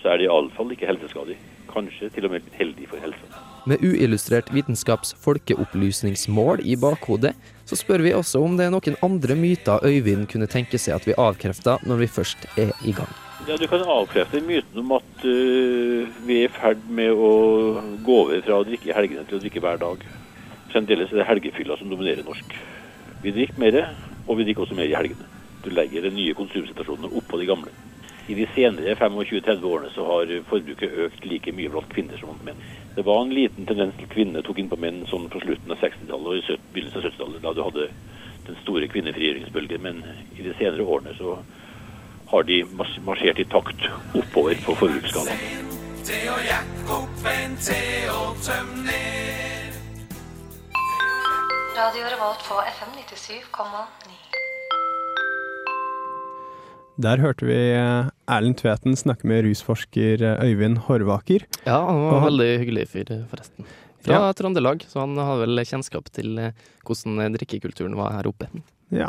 så 0.00 0.14
er 0.14 0.20
det 0.22 0.30
iallfall 0.30 0.72
ikke 0.72 0.88
helseskadelig. 0.88 1.36
Kanskje 1.70 2.10
til 2.14 2.26
og 2.26 2.34
med 2.34 2.50
heldig 2.58 2.88
for 2.90 3.02
helsa. 3.02 3.40
Med 3.70 3.82
uillustrert 3.84 4.48
vitenskaps 4.54 5.12
folkeopplysningsmål 5.22 6.62
i 6.64 6.76
bakhodet, 6.80 7.34
så 7.68 7.76
spør 7.78 8.02
vi 8.02 8.14
også 8.16 8.40
om 8.42 8.56
det 8.58 8.66
er 8.66 8.72
noen 8.74 8.96
andre 9.04 9.36
myter 9.38 9.84
Øyvind 9.86 10.26
kunne 10.32 10.48
tenke 10.50 10.80
seg 10.80 10.96
at 10.96 11.06
vi 11.06 11.18
avkrefter 11.18 11.82
når 11.86 12.00
vi 12.00 12.08
først 12.10 12.48
er 12.58 12.72
i 12.82 12.94
gang. 12.96 13.10
Ja, 13.48 13.56
Du 13.56 13.66
kan 13.66 13.84
avkrefte 13.84 14.40
myten 14.44 14.82
om 14.82 14.96
at 14.98 15.24
uh, 15.24 16.08
vi 16.26 16.40
er 16.40 16.48
i 16.48 16.54
ferd 16.54 16.82
med 16.88 17.12
å 17.12 17.30
gå 18.04 18.16
over 18.24 18.42
fra 18.44 18.60
å 18.60 18.66
drikke 18.68 18.90
i 18.90 18.96
helgene 18.96 19.24
til 19.28 19.38
å 19.38 19.42
drikke 19.44 19.62
hver 19.64 19.80
dag. 19.80 20.02
Fremdeles 20.72 21.12
er 21.12 21.22
det 21.22 21.28
helgefylla 21.28 21.76
som 21.78 21.92
dominerer 21.92 22.26
norsk. 22.26 22.56
Vi 23.22 23.32
drikker 23.36 23.60
mer, 23.60 23.80
og 24.26 24.38
vi 24.38 24.48
drikker 24.48 24.66
også 24.66 24.76
mer 24.78 24.90
i 24.90 24.96
helgene. 24.96 25.28
Du 25.64 25.70
legger 25.72 26.06
de 26.06 26.12
nye 26.14 26.36
konsumsituasjonene 26.36 27.12
oppå 27.20 27.40
de 27.40 27.48
gamle. 27.48 27.72
I 28.30 28.34
de 28.38 28.46
senere 28.54 28.94
25-30 28.94 29.64
årene 29.66 29.88
så 29.90 30.04
har 30.06 30.30
forbruket 30.46 30.92
økt 31.04 31.24
like 31.26 31.50
mye 31.56 31.70
blant 31.72 31.88
kvinner 31.90 32.20
som 32.20 32.30
blant 32.30 32.44
menn. 32.46 32.60
Det 32.94 33.02
var 33.08 33.24
en 33.24 33.32
liten 33.34 33.66
tendens 33.66 33.96
til 33.98 34.06
kvinner 34.12 34.44
tok 34.46 34.60
inn 34.62 34.70
på 34.70 34.78
menn 34.78 35.00
sånn 35.10 35.26
på 35.32 35.42
slutten 35.42 35.74
av 35.74 35.82
60-tallet 35.82 36.30
og 36.30 36.36
i 36.38 36.58
begynnelsen 36.76 37.00
av 37.00 37.08
70-tallet, 37.08 37.42
da 37.42 37.54
du 37.56 37.62
hadde 37.66 37.88
den 38.46 38.60
store 38.62 38.86
kvinnefrigjøringsbølgen. 38.92 39.82
Men 39.82 39.98
i 40.38 40.46
de 40.46 40.54
senere 40.60 40.86
årene 40.86 41.16
så 41.18 41.40
har 42.30 42.46
de 42.46 42.60
mars- 42.78 43.00
marsjert 43.08 43.42
i 43.42 43.48
takt 43.50 43.82
oppover 44.14 44.62
på 44.62 44.78
forbruksskalaen. 44.78 45.68
Radio 51.80 52.10
Revolt 52.14 52.42
på 52.46 52.62
FM 52.78 52.98
97,9. 53.10 54.19
Der 57.00 57.20
hørte 57.22 57.46
vi 57.48 57.56
eh, 57.72 58.10
Erlend 58.28 58.58
Tveten 58.60 58.96
snakke 58.98 59.28
med 59.28 59.46
rusforsker 59.46 60.20
eh, 60.20 60.42
Øyvind 60.50 60.82
Horvaker. 60.84 61.46
Ja, 61.64 61.78
han 61.86 62.00
var 62.04 62.18
en 62.18 62.26
veldig 62.28 62.48
hyggelig 62.64 62.88
fyr, 62.92 63.12
forresten. 63.30 63.68
Fra 64.04 64.16
Ja. 64.16 64.32
Trøndelag, 64.36 64.84
så 64.88 65.02
han 65.04 65.16
har 65.20 65.40
vel 65.42 65.60
kjennskap 65.64 66.10
til 66.12 66.36
eh, 66.40 66.52
hvordan 66.84 67.36
drikkekulturen 67.36 67.96
var 67.96 68.12
her 68.18 68.28
oppe. 68.28 68.50
Ja. 68.92 69.08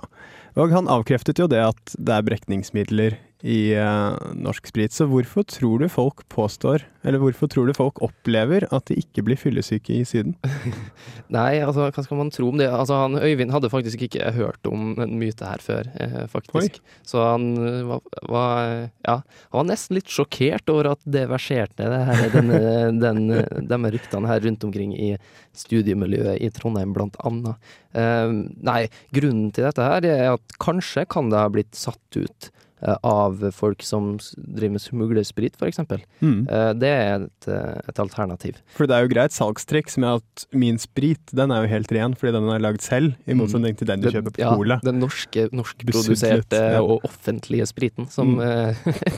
Og 0.60 0.72
han 0.76 0.88
avkreftet 0.92 1.40
jo 1.40 1.48
det 1.52 1.62
at 1.64 1.96
det 1.98 2.16
er 2.16 2.26
brekningsmidler 2.28 3.18
i 3.42 3.74
uh, 3.74 4.14
norsk 4.38 4.70
sprit. 4.70 4.94
Så 4.94 5.08
hvorfor 5.10 5.46
tror 5.50 5.82
du 5.82 5.88
folk 5.92 6.24
påstår, 6.32 6.86
eller 7.02 7.22
hvorfor 7.22 7.50
tror 7.50 7.70
du 7.70 7.74
folk 7.74 8.02
opplever 8.06 8.68
at 8.70 8.86
de 8.90 9.00
ikke 9.02 9.24
blir 9.26 9.40
fyllesyke 9.40 9.96
i 9.96 10.06
Syden? 10.06 10.36
Nei, 11.36 11.62
altså, 11.64 11.88
hva 11.90 12.06
skal 12.06 12.20
man 12.20 12.32
tro 12.34 12.52
om 12.52 12.62
det? 12.62 12.70
Altså, 12.70 13.00
han, 13.02 13.18
Øyvind 13.18 13.54
hadde 13.54 13.72
faktisk 13.74 14.06
ikke 14.06 14.32
hørt 14.36 14.70
om 14.70 14.94
en 15.02 15.18
myte 15.22 15.48
her 15.48 15.64
før, 15.64 15.90
eh, 16.02 16.24
faktisk. 16.32 16.82
Så 17.08 17.24
han 17.26 17.50
eh, 17.58 17.82
var, 17.90 18.06
var 18.30 18.72
Ja, 19.08 19.18
han 19.24 19.58
var 19.58 19.70
nesten 19.72 19.98
litt 19.98 20.12
sjokkert 20.12 20.70
over 20.72 20.94
at 20.94 21.06
det 21.10 21.26
verserte, 21.32 21.90
det 21.90 22.02
her, 22.12 22.26
denne, 22.36 22.62
den, 23.02 23.24
de 23.72 23.94
ryktene 23.98 24.30
her 24.30 24.44
rundt 24.46 24.66
omkring 24.68 24.94
i 24.94 25.16
studiemiljøet 25.58 26.42
i 26.42 26.50
Trondheim, 26.54 26.94
blant 26.96 27.18
annet. 27.26 27.72
Eh, 27.98 28.30
nei, 28.64 28.82
grunnen 29.16 29.50
til 29.56 29.66
dette 29.68 29.84
her 29.86 30.06
er 30.08 30.26
at 30.36 30.60
kanskje 30.62 31.08
kan 31.10 31.32
det 31.34 31.42
ha 31.42 31.50
blitt 31.52 31.74
satt 31.76 32.20
ut 32.20 32.52
eh, 32.52 32.61
av 32.82 33.44
folk 33.54 33.84
som 33.86 34.16
driver 34.36 34.76
med 34.76 34.82
smuglersprit, 34.82 35.58
eksempel. 35.62 36.02
Mm. 36.22 36.48
Eh, 36.50 36.72
det 36.82 36.90
er 36.90 37.26
et, 37.28 37.48
eh, 37.48 37.80
et 37.92 38.00
alternativ. 38.02 38.58
For 38.76 38.90
det 38.90 38.96
er 38.98 39.06
jo 39.06 39.12
greit 39.14 39.36
salgstriks 39.36 39.98
med 40.02 40.22
at 40.22 40.46
min 40.52 40.80
sprit, 40.82 41.22
den 41.36 41.54
er 41.54 41.66
jo 41.66 41.72
helt 41.76 41.92
ren 41.94 42.16
fordi 42.18 42.34
den 42.38 42.50
er 42.50 42.64
lagd 42.64 42.82
selv, 42.82 43.14
i 43.30 43.38
motsetning 43.38 43.78
til 43.78 43.88
den 43.90 44.02
du 44.02 44.10
kjøper 44.10 44.34
på 44.34 44.42
ja. 44.42 44.80
Den 44.86 45.00
norske, 45.02 45.48
norskproduserte 45.54 46.62
ja. 46.78 46.82
og 46.82 47.06
offentlige 47.08 47.68
spriten 47.70 48.10
som 48.12 48.32
Mm. 48.32 48.40
eh, 48.40 48.76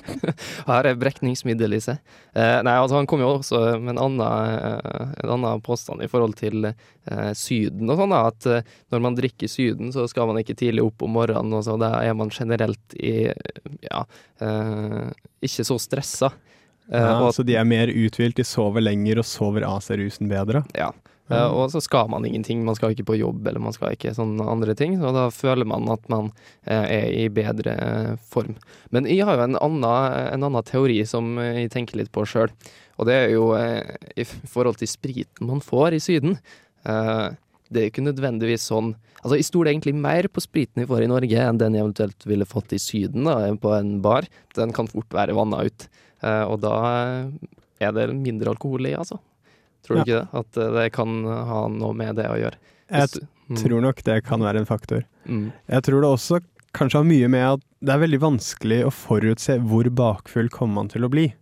har 0.70 0.88
brekningsmiddel 0.98 1.76
i 1.78 1.82
seg. 1.84 2.00
Eh, 2.34 2.60
nei, 2.66 2.76
altså 2.80 2.98
han 2.98 3.08
kom 3.10 3.22
jo 3.22 3.34
også 3.38 3.60
med 3.80 3.94
en 3.96 4.02
annen, 4.02 4.24
eh, 4.24 5.14
en 5.24 5.34
annen 5.38 5.62
påstand 5.62 6.04
i 6.04 6.10
forhold 6.10 6.36
til 6.40 6.70
eh, 6.72 7.32
Syden 7.38 7.90
og 7.92 8.00
sånn, 8.00 8.16
at 8.18 8.48
eh, 8.50 8.66
når 8.94 9.04
man 9.06 9.18
drikker 9.20 9.52
Syden, 9.52 9.92
så 9.94 10.08
skal 10.10 10.30
man 10.30 10.40
ikke 10.42 10.58
tidlig 10.58 10.86
opp 10.86 11.04
om 11.06 11.14
morgenen, 11.14 11.54
og 11.54 11.66
så 11.68 11.78
da 11.82 11.94
er 12.02 12.16
man 12.18 12.34
generelt 12.34 12.98
i 12.98 13.30
ja, 13.86 14.04
eh, 14.44 15.12
ikke 15.44 15.66
så 15.68 15.80
stressa. 15.82 16.32
Eh, 16.92 17.00
Ja, 17.00 17.16
og 17.24 17.34
så 17.36 17.46
de 17.48 17.56
er 17.56 17.66
mer 17.68 17.88
uthvilt, 17.88 18.36
de 18.40 18.44
sover 18.48 18.84
lenger 18.84 19.22
og 19.22 19.26
sover 19.28 19.66
av 19.68 19.82
seg 19.86 20.02
rusen 20.02 20.32
bedre. 20.32 20.64
Ja. 20.76 20.92
Eh, 21.32 21.48
og 21.48 21.72
så 21.72 21.80
skal 21.82 22.10
man 22.12 22.26
ingenting, 22.28 22.66
man 22.68 22.76
skal 22.76 22.92
ikke 22.92 23.06
på 23.08 23.16
jobb 23.18 23.48
eller 23.48 23.64
man 23.64 23.74
skal 23.76 23.96
ikke 23.96 24.12
sånne 24.14 24.44
andre 24.52 24.76
ting. 24.76 24.98
Så 25.00 25.14
da 25.16 25.30
føler 25.32 25.66
man 25.66 25.88
at 25.94 26.04
man 26.12 26.32
er 26.68 27.08
i 27.08 27.30
bedre 27.32 28.18
form. 28.30 28.58
Men 28.92 29.08
jeg 29.08 29.24
har 29.26 29.40
jo 29.40 29.46
en 29.48 29.56
annen, 29.56 29.88
en 30.34 30.44
annen 30.50 30.68
teori 30.68 31.00
som 31.08 31.38
jeg 31.40 31.72
tenker 31.72 32.02
litt 32.02 32.12
på 32.12 32.26
sjøl. 32.28 32.52
Og 33.00 33.08
det 33.08 33.16
er 33.16 33.32
jo 33.34 33.48
i 33.56 34.26
forhold 34.28 34.78
til 34.78 34.92
spriten 34.92 35.48
man 35.50 35.64
får 35.64 35.96
i 35.96 36.04
Syden. 36.04 36.36
Det 37.72 37.80
er 37.80 37.86
jo 37.88 37.92
ikke 37.94 38.08
nødvendigvis 38.12 38.68
sånn 38.70 38.96
Altså, 39.24 39.38
jeg 39.40 39.46
stoler 39.48 39.72
egentlig 39.72 39.94
mer 39.96 40.28
på 40.28 40.42
spriten 40.44 40.82
vi 40.84 40.86
får 40.90 41.06
i 41.06 41.08
Norge 41.08 41.44
enn 41.48 41.58
den 41.58 41.78
jeg 41.78 41.84
eventuelt 41.86 42.26
ville 42.28 42.44
fått 42.44 42.74
i 42.76 42.80
Syden, 42.82 43.24
da, 43.24 43.38
på 43.56 43.72
en 43.72 44.02
bar. 44.04 44.26
Den 44.54 44.74
kan 44.76 44.90
fort 44.92 45.08
være 45.16 45.32
vanna 45.38 45.62
ut. 45.64 45.86
Eh, 46.20 46.44
og 46.44 46.60
da 46.60 46.74
er 47.80 47.94
det 47.96 48.10
mindre 48.18 48.52
alkohol 48.52 48.90
i, 48.90 48.92
altså. 49.00 49.22
Tror 49.88 49.96
du 49.96 50.00
Ja. 50.00 50.04
ikke 50.04 50.20
det? 50.20 50.40
At 50.42 50.58
eh, 50.58 50.74
det 50.76 50.92
kan 50.92 51.24
ha 51.24 51.62
noe 51.72 51.94
med 51.96 52.16
det 52.20 52.28
å 52.28 52.36
gjøre. 52.36 52.60
Jeg 52.92 53.08
Hvis- 53.08 53.24
mm. 53.50 53.58
tror 53.64 53.82
nok 53.82 54.04
det 54.04 54.24
kan 54.26 54.40
være 54.42 54.58
en 54.60 54.66
faktor. 54.66 55.06
Mm. 55.26 55.54
Jeg 55.70 55.84
tror 55.84 56.02
det 56.02 56.10
også 56.12 56.42
kanskje 56.74 57.00
har 57.00 57.04
mye 57.08 57.30
med 57.30 57.48
at 57.54 57.62
det 57.82 57.94
er 57.96 58.00
veldig 58.08 58.20
vanskelig 58.20 58.84
å 58.84 58.92
forutse 58.92 59.56
hvor 59.64 59.84
bakfull 59.90 60.50
kommer 60.50 60.74
man 60.84 60.88
til 60.90 61.04
å 61.04 61.10
bli. 61.10 61.34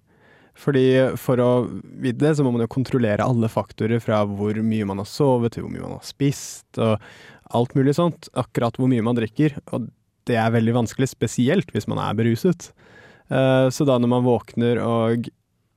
Fordi 0.58 0.86
for 1.18 1.40
å 1.42 1.50
vite 2.04 2.20
det, 2.22 2.36
så 2.38 2.44
må 2.46 2.52
man 2.54 2.62
jo 2.66 2.70
kontrollere 2.72 3.26
alle 3.26 3.50
faktorer 3.50 4.02
fra 4.04 4.22
hvor 4.28 4.58
mye 4.62 4.86
man 4.86 5.02
har 5.02 5.08
sovet, 5.10 5.56
til 5.56 5.64
hvor 5.66 5.74
mye 5.74 5.86
man 5.86 5.98
har 5.98 6.06
spist, 6.06 6.68
og 6.78 7.00
alt 7.56 7.74
mulig 7.76 7.96
sånt. 7.98 8.30
Akkurat 8.38 8.78
hvor 8.78 8.92
mye 8.92 9.04
man 9.06 9.18
drikker. 9.18 9.58
Og 9.72 9.90
det 10.30 10.38
er 10.38 10.54
veldig 10.54 10.76
vanskelig, 10.84 11.10
spesielt 11.16 11.72
hvis 11.74 11.88
man 11.90 12.02
er 12.04 12.18
beruset. 12.20 12.72
Eh, 13.32 13.68
Så 13.74 13.88
da 13.88 13.98
når 13.98 14.12
man 14.12 14.28
våkner 14.28 14.82
og 14.84 15.30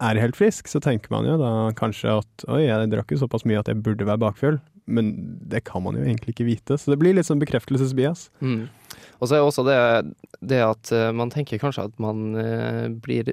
er 0.05 0.21
helt 0.21 0.37
frisk, 0.37 0.69
så 0.69 0.83
tenker 0.83 1.11
man 1.15 1.25
jo 1.25 1.39
da 1.41 1.71
kanskje 1.79 2.19
at 2.19 2.45
oi, 2.51 2.65
jeg 2.67 2.91
drakk 2.93 3.15
jo 3.15 3.23
såpass 3.23 3.47
mye 3.49 3.61
at 3.63 3.71
jeg 3.71 3.81
burde 3.83 4.05
være 4.05 4.21
bakfull. 4.21 4.59
Men 4.87 5.15
det 5.49 5.63
kan 5.65 5.81
man 5.81 5.97
jo 5.97 6.03
egentlig 6.05 6.35
ikke 6.35 6.45
vite. 6.51 6.77
Så 6.77 6.93
det 6.93 6.99
blir 7.01 7.15
litt 7.17 7.25
sånn 7.25 7.41
bekreftelsesbias. 7.41 8.27
Mm. 8.45 8.67
Og 9.23 9.31
så 9.31 9.39
er 9.39 9.47
også 9.47 9.65
det, 9.65 9.79
det 10.45 10.61
at 10.61 10.93
eh, 10.93 11.09
man 11.17 11.33
tenker 11.33 11.63
kanskje 11.63 11.87
at 11.89 11.97
man 12.03 12.35
eh, 12.37 12.89
blir 12.93 13.33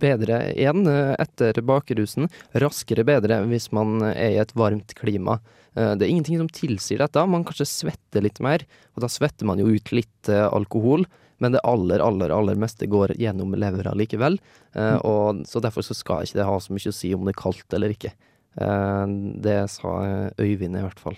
bedre 0.00 0.40
igjen 0.54 0.86
eh, 0.90 1.14
etter 1.22 1.60
bakrusen. 1.66 2.28
Raskere 2.52 3.04
bedre 3.06 3.42
hvis 3.50 3.70
man 3.74 4.00
er 4.12 4.34
i 4.34 4.40
et 4.42 4.54
varmt 4.58 4.94
klima. 4.98 5.38
Eh, 5.74 5.94
Det 5.94 6.06
er 6.06 6.12
ingenting 6.12 6.40
som 6.40 6.48
tilsier 6.48 7.02
dette. 7.02 7.26
Man 7.26 7.44
kanskje 7.46 7.68
svetter 7.70 8.24
litt 8.24 8.40
mer, 8.44 8.64
og 8.94 9.04
da 9.04 9.10
svetter 9.10 9.48
man 9.48 9.62
jo 9.62 9.68
ut 9.70 9.92
litt 9.92 10.30
eh, 10.32 10.46
alkohol. 10.48 11.06
Men 11.42 11.52
det 11.52 11.64
aller, 11.66 11.98
aller, 12.00 12.30
aller 12.30 12.54
meste 12.56 12.86
går 12.86 13.16
gjennom 13.18 13.56
levra 13.58 13.92
likevel. 13.98 14.38
Eh, 14.78 14.98
og 15.02 15.42
så 15.50 15.60
derfor 15.60 15.82
så 15.82 15.96
skal 15.98 16.24
ikke 16.24 16.38
det 16.38 16.46
ha 16.48 16.58
så 16.62 16.72
mye 16.72 16.92
å 16.92 16.94
si 16.94 17.10
om 17.14 17.26
det 17.26 17.34
er 17.34 17.42
kaldt 17.42 17.74
eller 17.74 17.94
ikke. 17.94 18.14
Det 18.54 19.54
sa 19.66 19.92
Øyvind 20.38 20.78
i 20.78 20.82
hvert 20.84 21.00
fall. 21.02 21.16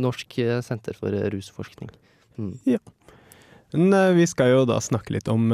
Norsk 0.00 0.38
senter 0.64 0.96
for 0.96 1.12
rusforskning. 1.12 1.90
Mm. 2.40 2.54
Men 3.72 3.92
eh, 3.92 4.12
vi 4.16 4.26
skal 4.26 4.54
jo 4.54 4.62
da 4.68 4.80
snakke 4.82 5.14
litt 5.14 5.28
om 5.30 5.52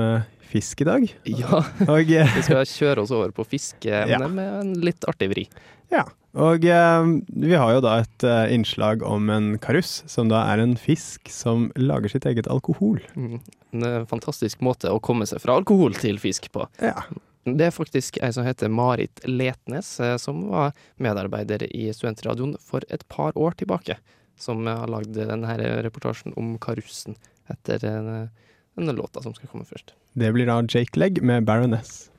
fisk 0.51 0.81
i 0.83 0.87
dag. 0.89 1.07
Ja, 1.29 1.63
Og, 1.89 2.11
eh, 2.13 2.31
vi 2.37 2.43
skal 2.47 2.65
kjøre 2.69 3.03
oss 3.05 3.13
over 3.15 3.33
på 3.37 3.45
fiskeemnet 3.47 4.15
Ja. 4.25 4.29
med 4.29 4.61
en 4.61 4.73
litt 4.87 5.05
artig 5.11 5.29
vri. 5.33 5.45
ja. 5.93 6.05
og 6.37 6.65
eh, 6.69 7.07
vi 7.33 7.55
har 7.57 7.73
jo 7.77 7.81
da 7.85 7.95
et 8.03 8.25
eh, 8.29 8.55
innslag 8.55 9.03
om 9.07 9.31
en 9.33 9.47
karuss, 9.63 10.03
som 10.07 10.29
da 10.29 10.43
er 10.53 10.61
en 10.65 10.75
fisk 10.77 11.31
som 11.33 11.71
lager 11.77 12.13
sitt 12.13 12.27
eget 12.29 12.47
alkohol. 12.53 12.99
Mm. 13.17 13.39
En 13.77 14.07
fantastisk 14.09 14.61
måte 14.65 14.91
å 14.93 15.01
komme 15.01 15.27
seg 15.29 15.41
fra 15.41 15.57
alkohol 15.57 15.95
til 15.97 16.19
fisk 16.23 16.51
på. 16.53 16.67
Ja. 16.81 17.01
Det 17.47 17.69
er 17.69 17.71
faktisk 17.71 18.17
ei 18.27 18.33
som 18.35 18.43
heter 18.45 18.69
Marit 18.73 19.21
Letnes, 19.25 19.95
som 20.19 20.49
var 20.51 20.73
medarbeider 20.99 21.63
i 21.71 21.87
Studentradioen 21.95 22.57
for 22.59 22.83
et 22.91 23.05
par 23.09 23.37
år 23.39 23.55
tilbake. 23.61 23.97
Som 24.37 24.67
har 24.67 24.91
lagd 24.91 25.15
denne 25.17 25.55
reportasjen 25.87 26.35
om 26.37 26.57
karussen 26.61 27.15
etter 27.49 27.85
eh, 27.87 28.27
denne 28.77 28.93
låta 28.97 29.23
som 29.25 29.35
skal 29.35 29.49
komme 29.53 29.65
først. 29.69 29.95
Det 30.13 30.33
blir 30.37 30.49
da 30.49 30.61
Jake 30.63 31.01
Legg 31.01 31.23
med 31.25 31.49
Baroness. 31.49 32.11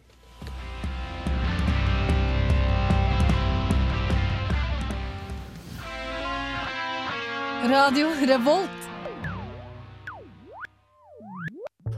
Radio 7.67 8.11
Revolt. 8.29 8.83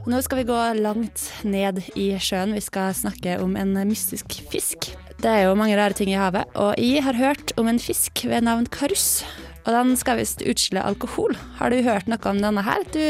Nå 0.08 0.18
skal 0.24 0.40
vi 0.40 0.46
gå 0.48 0.58
langt 0.80 1.26
ned 1.44 1.82
i 1.94 2.08
sjøen. 2.18 2.56
Vi 2.56 2.62
skal 2.64 2.96
snakke 2.96 3.36
om 3.42 3.52
en 3.60 3.76
mystisk 3.86 4.40
fisk. 4.50 4.88
Det 5.20 5.28
er 5.28 5.44
jo 5.44 5.58
mange 5.58 5.76
rare 5.76 5.94
ting 5.94 6.10
i 6.10 6.16
havet, 6.18 6.48
og 6.56 6.80
jeg 6.80 7.04
har 7.04 7.18
hørt 7.18 7.52
om 7.60 7.68
en 7.68 7.78
fisk 7.78 8.24
ved 8.24 8.48
navn 8.48 8.64
karuss. 8.72 9.20
Og 9.66 9.72
den 9.74 9.96
skal 10.00 10.20
visst 10.20 10.44
utskille 10.46 10.84
alkohol. 10.84 11.36
Har 11.58 11.72
du 11.72 11.82
hørt 11.84 12.08
noe 12.08 12.30
om 12.30 12.40
denne 12.40 12.64
her, 12.64 12.84
du 12.94 13.02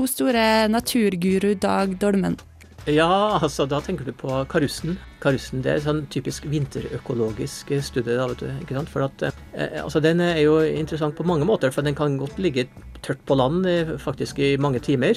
o 0.00 0.06
store 0.10 0.66
naturguru 0.72 1.54
Dag 1.62 1.98
Dolmen? 2.02 2.40
Ja, 2.90 3.38
altså 3.38 3.62
da 3.70 3.78
tenker 3.78 4.08
du 4.08 4.10
på 4.18 4.40
karussen. 4.50 4.96
Karussen 5.22 5.60
det 5.62 5.70
er 5.70 5.82
sånn 5.84 6.00
typisk 6.10 6.48
vinterøkologisk 6.50 7.70
studie. 7.78 8.16
da, 8.18 8.26
vet 8.26 8.42
du, 8.42 8.48
ikke 8.64 8.74
sant? 8.74 8.90
For 8.90 9.06
at, 9.06 9.22
eh, 9.54 9.78
altså 9.84 10.00
Den 10.02 10.20
er 10.20 10.40
jo 10.42 10.58
interessant 10.58 11.14
på 11.14 11.22
mange 11.22 11.46
måter, 11.46 11.70
for 11.70 11.82
den 11.82 11.94
kan 11.94 12.18
godt 12.18 12.38
ligge 12.38 12.66
tørt 13.00 13.22
på 13.24 13.36
land 13.38 13.66
eh, 13.66 13.96
faktisk 13.98 14.40
i 14.40 14.56
mange 14.56 14.80
timer. 14.80 15.14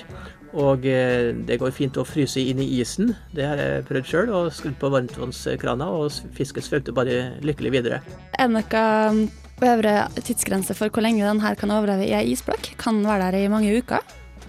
Og 0.54 0.86
eh, 0.86 1.34
det 1.34 1.58
går 1.58 1.74
fint 1.74 1.98
å 1.98 2.06
fryse 2.06 2.38
inn 2.40 2.62
i 2.62 2.70
isen. 2.80 3.16
Det 3.34 3.48
har 3.50 3.58
jeg 3.58 3.88
prøvd 3.90 4.06
sjøl, 4.06 4.30
og 4.30 4.54
skrudd 4.54 4.78
på 4.78 4.92
varmtvannskrana, 4.94 5.90
og 5.90 6.14
fisken 6.38 6.62
svømte 6.62 6.94
bare 6.94 7.42
lykkelig 7.42 7.74
videre. 7.80 8.04
Er 8.38 8.46
det 8.46 8.54
noe 8.60 9.45
øvre 9.64 10.10
tidsgrense 10.20 10.76
for 10.76 10.92
hvor 10.92 11.06
lenge 11.06 11.24
den 11.24 11.40
her 11.40 11.56
kan 11.56 11.72
overleve 11.72 12.08
i 12.08 12.14
ei 12.18 12.34
isblokk? 12.34 12.74
Kan 12.82 13.04
være 13.06 13.32
der 13.32 13.46
i 13.46 13.52
mange 13.52 13.78
uker? 13.78 14.04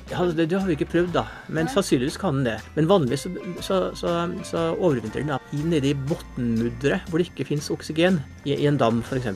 Ja, 0.07 0.23
det, 0.23 0.45
det 0.51 0.55
har 0.55 0.67
vi 0.69 0.77
ikke 0.77 0.87
prøvd, 0.87 1.09
da. 1.17 1.25
Men 1.51 1.67
sannsynligvis 1.67 2.19
kan 2.23 2.39
den 2.39 2.47
det. 2.47 2.59
Men 2.77 2.87
vanligvis 2.87 3.25
så, 3.27 3.31
så, 3.59 3.79
så, 3.99 4.13
så 4.47 4.67
overvintrer 4.79 5.25
den 5.25 5.33
da 5.35 5.39
nede 5.67 5.91
i 5.91 5.97
bunnmudderet, 5.99 7.09
hvor 7.11 7.19
det 7.19 7.27
ikke 7.33 7.49
finnes 7.49 7.71
oksygen, 7.75 8.21
i, 8.45 8.55
i 8.55 8.69
en 8.71 8.79
dam 8.79 9.03
f.eks. 9.03 9.27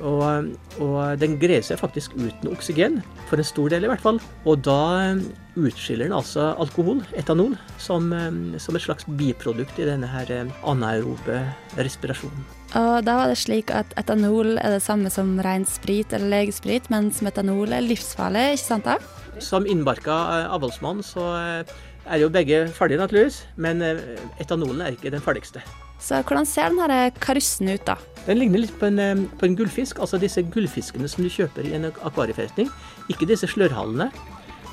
Og, 0.00 0.52
og 0.80 1.20
den 1.20 1.38
greier 1.40 1.64
seg 1.64 1.80
faktisk 1.80 2.16
uten 2.20 2.52
oksygen, 2.52 3.00
for 3.30 3.40
en 3.40 3.48
stor 3.48 3.72
del 3.72 3.88
i 3.88 3.92
hvert 3.92 4.04
fall. 4.04 4.20
Og 4.44 4.60
da 4.64 4.78
eh, 5.06 5.24
utskiller 5.56 6.08
den 6.08 6.16
altså 6.20 6.50
alkohol, 6.60 7.00
etanol, 7.16 7.56
som, 7.80 8.12
eh, 8.12 8.60
som 8.60 8.76
et 8.76 8.84
slags 8.84 9.08
biprodukt 9.08 9.80
i 9.80 9.88
denne 9.88 10.08
her 10.08 10.36
eh, 10.36 10.56
anaerobe 10.68 11.46
respirasjonen. 11.80 12.59
Og 12.78 13.02
da 13.02 13.16
var 13.18 13.30
det 13.32 13.38
slik 13.40 13.70
at 13.74 13.90
etanol 13.98 14.54
er 14.60 14.76
det 14.76 14.82
samme 14.84 15.10
som 15.10 15.32
ren 15.42 15.64
sprit 15.66 16.12
eller 16.14 16.30
legesprit, 16.30 16.86
mens 16.92 17.18
metanol 17.24 17.72
er 17.74 17.82
livsfarlig, 17.82 18.52
ikke 18.54 18.62
sant 18.62 18.86
da? 18.86 18.98
Som 19.42 19.66
innbarka 19.66 20.14
eh, 20.36 20.52
avholdsmann 20.54 21.02
så 21.06 21.24
eh, 21.40 21.72
er 22.06 22.22
jo 22.22 22.30
begge 22.30 22.68
ferdige, 22.76 23.00
naturligvis, 23.02 23.40
men 23.58 23.82
eh, 23.82 23.98
etanolen 24.42 24.84
er 24.86 24.94
ikke 24.94 25.10
den 25.10 25.24
farligste. 25.24 25.64
Så 26.00 26.22
hvordan 26.22 26.46
ser 26.46 26.70
den 26.70 26.78
her 26.84 27.10
karussen 27.18 27.72
ut, 27.72 27.82
da? 27.88 27.98
Den 28.28 28.38
ligner 28.38 28.62
litt 28.62 28.76
på 28.78 28.86
en, 28.86 29.26
på 29.40 29.48
en 29.48 29.58
gullfisk, 29.58 29.98
altså 29.98 30.20
disse 30.22 30.44
gullfiskene 30.54 31.10
som 31.10 31.26
du 31.26 31.32
kjøper 31.32 31.66
i 31.66 31.74
en 31.76 31.90
akvarieforretning. 31.90 32.70
Ikke 33.10 33.28
disse 33.28 33.50
slørhalene, 33.50 34.12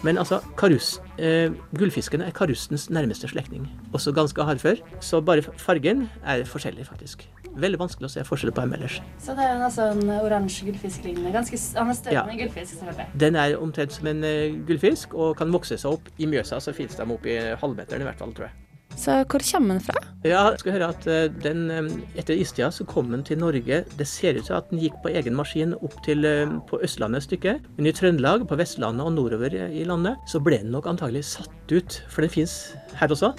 men 0.06 0.22
altså 0.22 0.44
karus, 0.60 1.00
Eh, 1.18 1.50
gullfisken 1.74 2.22
er 2.22 2.34
karussens 2.36 2.92
nærmeste 2.94 3.28
slektning. 3.32 3.64
Også 3.94 4.12
ganske 4.14 4.44
hardfør, 4.46 4.78
så 5.02 5.22
bare 5.22 5.42
fargen 5.58 6.10
er 6.22 6.44
forskjellig, 6.46 6.86
faktisk. 6.86 7.26
Veldig 7.58 7.80
vanskelig 7.82 8.06
å 8.10 8.14
se 8.14 8.24
forskjell 8.28 8.52
på 8.54 8.62
dem 8.66 8.74
ellers. 8.78 9.00
Så 9.24 9.34
det 9.38 9.46
er 9.48 9.64
altså 9.66 9.88
en 9.96 10.12
oransje 10.20 10.68
gullfisklignende. 10.68 11.32
Ganske, 11.34 11.58
han 11.78 11.90
er 11.90 11.98
større 11.98 12.14
Ja. 12.14 12.24
enn 12.24 12.36
en 12.36 12.42
gullfisk, 12.44 12.78
selvfølgelig. 12.78 13.08
Den 13.18 13.36
er 13.36 13.58
omtrent 13.58 13.92
som 13.98 14.08
en 14.08 14.24
eh, 14.24 14.54
gullfisk 14.68 15.14
og 15.18 15.36
kan 15.38 15.52
vokse 15.52 15.78
seg 15.78 15.92
opp. 15.98 16.10
I 16.20 16.26
Mjøsa 16.30 16.60
så 16.62 16.74
finnes 16.74 16.96
de 16.96 17.04
opp 17.04 17.26
i 17.26 17.38
halvmeteren 17.62 18.02
i 18.02 18.10
hvert 18.12 18.20
fall, 18.22 18.34
tror 18.38 18.48
jeg. 18.50 18.64
Så 18.98 19.14
hvor 19.30 19.44
kommer 19.52 19.76
den 19.76 19.82
fra? 19.84 20.00
Ja, 20.26 20.50
jeg 20.50 20.60
skal 20.60 20.72
høre 20.74 20.88
at 20.90 21.06
eh, 21.08 21.28
den, 21.44 21.70
eh, 21.70 21.90
Etter 22.18 22.34
istida 22.40 22.70
så 22.74 22.86
kom 22.86 23.12
den 23.12 23.24
til 23.24 23.38
Norge. 23.38 23.84
Det 23.98 24.08
ser 24.08 24.38
ut 24.40 24.46
til 24.48 24.56
at 24.58 24.70
den 24.72 24.80
gikk 24.80 24.96
på 25.04 25.12
egen 25.14 25.36
maskin 25.38 25.74
opp 25.76 25.98
til 26.06 26.24
på 26.70 26.80
Østlandet 26.82 27.18
et 27.22 27.28
stykke. 27.28 27.60
Men 27.78 27.86
i 27.86 27.92
Trøndelag, 27.94 28.48
på 28.48 28.58
Vestlandet 28.58 29.06
og 29.06 29.14
nordover 29.14 29.54
i 29.54 29.84
landet 29.86 30.18
så 30.30 30.42
ble 30.42 30.58
den 30.64 30.72
nok 30.72 30.86
antagelig 30.88 31.26
satt 31.26 31.50
ut, 31.72 32.02
for 32.10 32.22
den 32.22 32.30
fins 32.34 32.74
her 33.00 33.14
også, 33.14 33.32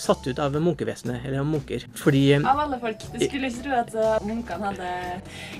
satt 0.00 0.26
ut 0.26 0.40
av 0.42 0.54
munkevesenet, 0.60 1.24
eller 1.26 1.44
munker. 1.46 1.84
Fordi 1.98 2.22
eh, 2.36 2.46
Av 2.50 2.64
alle 2.64 2.78
folk. 2.82 3.02
Du 3.12 3.18
skulle 3.22 3.50
ikke 3.50 3.64
tro 3.66 3.74
at 3.78 3.92
uh, 3.94 4.26
munkene 4.26 4.70
hadde 4.70 4.90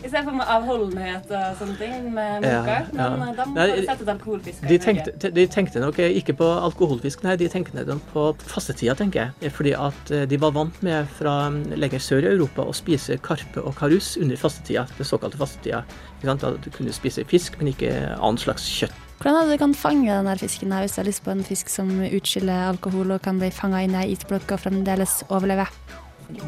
I 0.01 0.09
stedet 0.09 0.25
for 0.27 0.37
med 0.39 0.51
avholdenhet 0.57 1.31
og 1.31 1.61
sånne 1.61 1.77
ting 1.81 2.09
med 2.15 2.47
Ja, 2.47 2.61
munker. 2.61 2.89
ja. 2.99 3.09
Men 3.15 3.29
uh, 3.29 3.45
de 3.55 3.61
har 3.61 3.85
sett 3.91 4.03
ut 4.03 4.13
alkoholfisk. 4.15 4.67
de 4.69 4.79
tenkte, 4.83 5.31
de 5.39 5.47
tenkte 5.51 5.83
nok 5.83 5.99
eh, 6.03 6.17
ikke 6.21 6.37
på 6.41 6.49
alkoholfisk, 6.69 7.23
nei, 7.27 7.37
de 7.41 7.49
tenkte 7.53 7.85
nok 7.89 8.03
på 8.13 8.27
fastetida, 8.51 8.97
tenker 8.99 9.29
jeg. 9.43 9.53
Fordi 9.55 9.77
at 9.79 10.15
eh, 10.15 10.27
de 10.31 10.41
var 10.41 10.55
vant 10.57 10.83
med 10.87 11.09
fra 11.19 11.37
mm, 11.55 11.77
lenger 11.79 12.03
sør 12.03 12.27
i 12.27 12.33
Europa 12.35 12.67
å 12.67 12.75
spise 12.77 13.19
karpe 13.23 13.63
og 13.63 13.77
karus 13.79 14.15
under 14.21 14.41
fastetida, 14.41 14.87
den 14.99 15.09
såkalte 15.09 15.41
fastetida. 15.41 15.85
Da 16.25 16.55
du 16.57 16.71
kunne 16.73 16.93
spise 16.97 17.21
fisk, 17.29 17.59
men 17.61 17.75
ikke 17.75 17.91
annet 18.17 18.41
slags 18.41 18.65
kjøtt. 18.65 19.04
Hvordan 19.25 19.39
er 19.41 19.47
det 19.49 19.55
du 19.57 19.61
kan 19.63 19.73
fange 19.73 20.13
den 20.13 20.37
fisken 20.37 20.73
her, 20.75 20.83
hvis 20.85 20.95
du 20.95 20.99
har 21.01 21.07
lyst 21.07 21.23
på 21.25 21.33
en 21.33 21.39
fisk 21.41 21.71
som 21.73 21.89
utskiller 22.05 22.67
alkohol 22.69 23.15
og 23.15 23.23
kan 23.25 23.39
bli 23.41 23.49
fanga 23.49 23.79
inn 23.81 23.95
i 23.97 24.11
isblokk 24.13 24.53
og 24.53 24.61
fremdeles 24.61 25.15
overleve? 25.33 25.65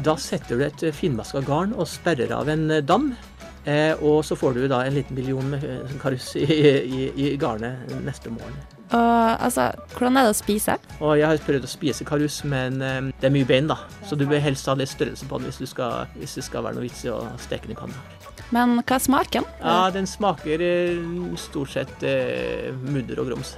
Da 0.05 0.13
setter 0.21 0.59
du 0.59 0.61
et 0.61 0.83
finmaska 0.93 1.41
garn 1.47 1.73
og 1.73 1.89
sperrer 1.89 2.35
av 2.37 2.51
en 2.53 2.69
eh, 2.69 2.83
dam. 2.85 3.15
Eh, 3.65 3.97
og 3.97 4.21
så 4.29 4.37
får 4.37 4.53
du 4.53 4.67
da 4.69 4.83
en 4.85 4.93
liten 4.93 5.17
million 5.17 5.49
med 5.55 5.65
eh, 5.65 5.97
karus 6.03 6.29
i, 6.37 6.45
i, 6.45 7.01
i 7.17 7.33
garnet 7.41 7.89
neste 8.05 8.29
morgen. 8.29 8.61
Og 8.93 9.41
altså, 9.41 9.71
hvordan 9.97 10.21
er 10.21 10.29
det 10.29 10.35
å 10.35 10.39
spise? 10.43 10.77
Og 11.01 11.17
jeg 11.17 11.31
har 11.33 11.45
prøvd 11.49 11.65
å 11.65 11.73
spise 11.73 12.05
karus, 12.05 12.43
men 12.45 12.77
det 12.77 13.25
er 13.25 13.33
mye 13.33 13.49
bein, 13.49 13.73
da. 13.73 13.81
Så 14.05 14.13
du 14.21 14.27
bør 14.29 14.45
helst 14.45 14.69
ha 14.69 14.77
litt 14.77 14.93
størrelse 14.93 15.25
på 15.25 15.41
den 15.41 15.49
hvis, 15.49 15.63
du 15.65 15.73
skal, 15.73 16.05
hvis 16.21 16.37
det 16.37 16.45
skal 16.45 16.69
være 16.69 16.77
noe 16.77 16.85
vits 16.85 17.07
i 17.09 17.11
å 17.11 17.23
steke 17.41 17.65
den 17.65 17.73
i 17.73 17.81
panna. 17.81 18.36
Men 18.55 18.77
hva 18.79 18.95
er 18.95 19.03
smaken? 19.03 19.47
Ja, 19.59 19.79
den 19.91 20.07
smaker 20.07 20.61
eh, 20.63 20.99
stort 21.39 21.73
sett 21.75 22.03
eh, 22.07 22.71
mudder 22.87 23.19
og 23.23 23.33
grums. 23.33 23.57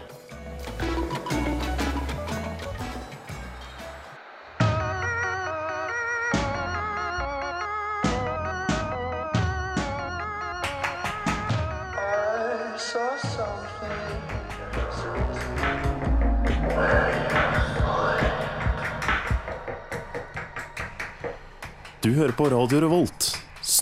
Du 22.00 22.13
hører 22.15 22.31
på 22.31 22.46
Radio 22.50 22.79
Revolt, 22.79 23.28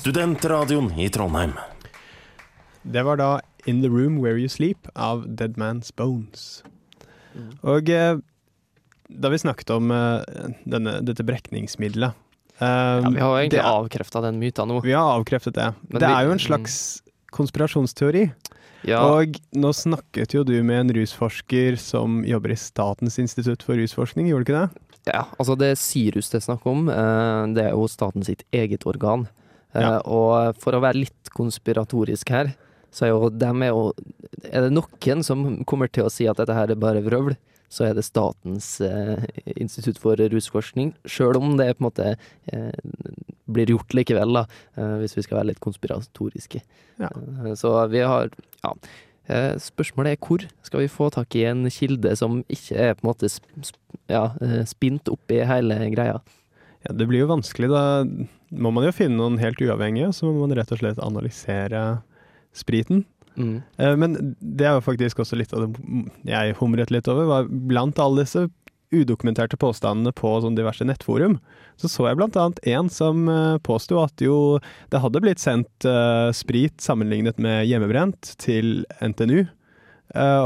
studentradioen 0.08 0.94
i 1.00 1.10
Trondheim. 1.12 1.52
Det 2.88 3.02
var 3.04 3.18
da 3.20 3.30
In 3.68 3.82
the 3.84 3.90
Room 3.92 4.22
Where 4.24 4.40
You 4.40 4.48
Sleep 4.50 4.88
av 4.96 5.26
Dead 5.36 5.58
Man's 5.60 5.90
Bones. 5.96 6.62
Og 7.68 7.90
eh, 7.92 8.16
da 9.12 9.30
vi 9.34 9.40
snakket 9.42 9.74
om 9.76 9.92
eh, 9.92 10.48
denne, 10.64 10.94
dette 11.06 11.26
brekningsmiddelet 11.28 12.16
eh, 12.62 12.64
Ja, 12.64 13.10
vi 13.12 13.20
har 13.20 13.34
jo 13.34 13.42
egentlig 13.42 13.66
avkrefta 13.68 14.22
den 14.24 14.40
myten 14.40 14.72
nå. 14.72 14.80
Vi 14.86 14.96
har 14.96 15.18
avkreftet 15.20 15.58
det. 15.60 15.68
Men 15.92 16.00
det 16.00 16.08
vi- 16.08 16.16
er 16.16 16.30
jo 16.30 16.36
en 16.38 16.44
slags 16.46 16.78
konspirasjonsteori. 17.36 18.30
Ja. 18.88 19.02
Og 19.12 19.36
nå 19.60 19.74
snakket 19.76 20.38
jo 20.38 20.46
du 20.48 20.56
med 20.64 20.86
en 20.86 20.94
rusforsker 21.02 21.76
som 21.82 22.22
jobber 22.24 22.56
i 22.56 22.62
Statens 22.62 23.20
institutt 23.20 23.66
for 23.68 23.76
rusforskning, 23.76 24.30
gjorde 24.32 24.48
du 24.48 24.54
ikke 24.54 24.62
det? 24.64 24.84
Ja, 25.12 25.26
altså 25.40 25.58
det 25.60 25.74
er 25.74 25.80
Sirus 25.80 26.32
det 26.32 26.40
er 26.40 26.48
snakk 26.48 26.64
om. 26.72 26.88
eh, 26.88 27.44
Det 27.60 27.66
er 27.68 27.76
jo 27.76 27.90
statens 27.92 28.32
sitt 28.32 28.48
eget 28.56 28.88
organ. 28.88 29.28
Eh, 29.74 29.82
Ja. 29.82 30.00
Og 30.06 30.56
for 30.62 30.74
å 30.78 30.82
være 30.82 31.02
litt 31.06 31.30
konspiratorisk 31.36 32.30
her, 32.30 32.54
så 32.92 33.06
er 33.06 33.10
jo 33.12 33.30
dem 33.30 33.62
er 33.64 33.68
jo 33.74 33.94
Er 34.52 34.62
det 34.62 34.72
noen 34.74 35.24
som 35.24 35.64
kommer 35.66 35.92
til 35.92 36.06
å 36.06 36.12
si 36.12 36.26
at 36.28 36.38
dette 36.38 36.54
her 36.54 36.72
er 36.72 36.76
bare 36.80 37.02
vrøvl, 37.04 37.36
så 37.70 37.84
er 37.90 37.94
det 37.98 38.06
Statens 38.06 38.80
eh, 38.82 39.26
institutt 39.58 39.98
for 40.00 40.16
rusforskning. 40.16 40.94
Sjøl 41.06 41.36
om 41.36 41.58
det 41.58 41.78
på 41.78 41.84
en 41.84 41.88
måte 41.90 42.06
eh, 42.54 42.72
blir 43.52 43.68
gjort 43.68 43.92
likevel, 43.94 44.34
da, 44.40 44.46
eh, 44.78 44.96
hvis 45.02 45.18
vi 45.18 45.26
skal 45.26 45.40
være 45.42 45.50
litt 45.52 45.60
konspiratoriske. 45.60 46.62
Ja. 47.02 47.10
Eh, 47.44 47.54
så 47.60 47.74
vi 47.92 48.00
har 48.08 48.30
Ja. 48.64 48.74
Eh, 49.28 49.56
Spørsmålet 49.60 50.16
er 50.16 50.22
hvor 50.24 50.46
skal 50.64 50.80
vi 50.80 50.88
få 50.88 51.10
tak 51.12 51.36
i 51.36 51.44
en 51.50 51.66
kilde 51.70 52.16
som 52.16 52.44
ikke 52.48 52.78
er 52.80 52.94
på 52.96 53.04
en 53.04 53.10
måte 53.12 53.28
sp 53.28 53.44
ja, 54.08 54.32
eh, 54.40 54.64
spint 54.64 55.10
opp 55.12 55.30
i 55.36 55.44
hele 55.44 55.76
greia. 55.92 56.22
Ja, 56.88 56.96
det 56.96 57.08
blir 57.10 57.26
jo 57.26 57.32
vanskelig. 57.34 57.70
Da 57.74 57.84
må 58.56 58.72
man 58.72 58.88
jo 58.88 58.96
finne 58.96 59.20
noen 59.20 59.40
helt 59.42 59.60
uavhengige, 59.62 60.14
så 60.16 60.30
må 60.30 60.38
man 60.40 60.56
rett 60.56 60.72
og 60.72 60.80
slett 60.82 61.02
analysere 61.04 62.00
spriten. 62.56 63.04
Mm. 63.38 63.62
Eh, 63.78 63.96
Men 63.96 64.36
det 64.40 64.66
er 64.66 64.78
jo 64.78 64.86
faktisk 64.86 65.20
også 65.22 65.38
litt 65.38 65.54
av 65.54 65.68
det 65.68 66.32
jeg 66.32 66.56
humret 66.62 66.94
litt 66.94 67.10
over, 67.12 67.28
var 67.30 67.52
blant 67.52 68.00
alle 68.02 68.26
disse 68.26 68.48
udokumenterte 68.96 69.58
påstandene 69.60 70.14
på 70.16 70.30
sånn 70.40 70.56
diverse 70.56 70.86
nettforum, 70.88 71.38
så 71.76 71.90
så 71.92 72.08
jeg 72.08 72.20
blant 72.20 72.38
annet 72.40 72.62
en 72.72 72.88
som 72.90 73.28
eh, 73.28 73.58
påsto 73.60 74.00
at 74.00 74.24
jo 74.24 74.60
det 74.94 75.02
hadde 75.04 75.22
blitt 75.22 75.44
sendt 75.44 75.86
uh, 75.86 76.32
sprit 76.32 76.80
sammenlignet 76.82 77.36
med 77.44 77.68
hjemmebrent 77.68 78.32
til 78.40 78.86
NTNU, 79.04 79.44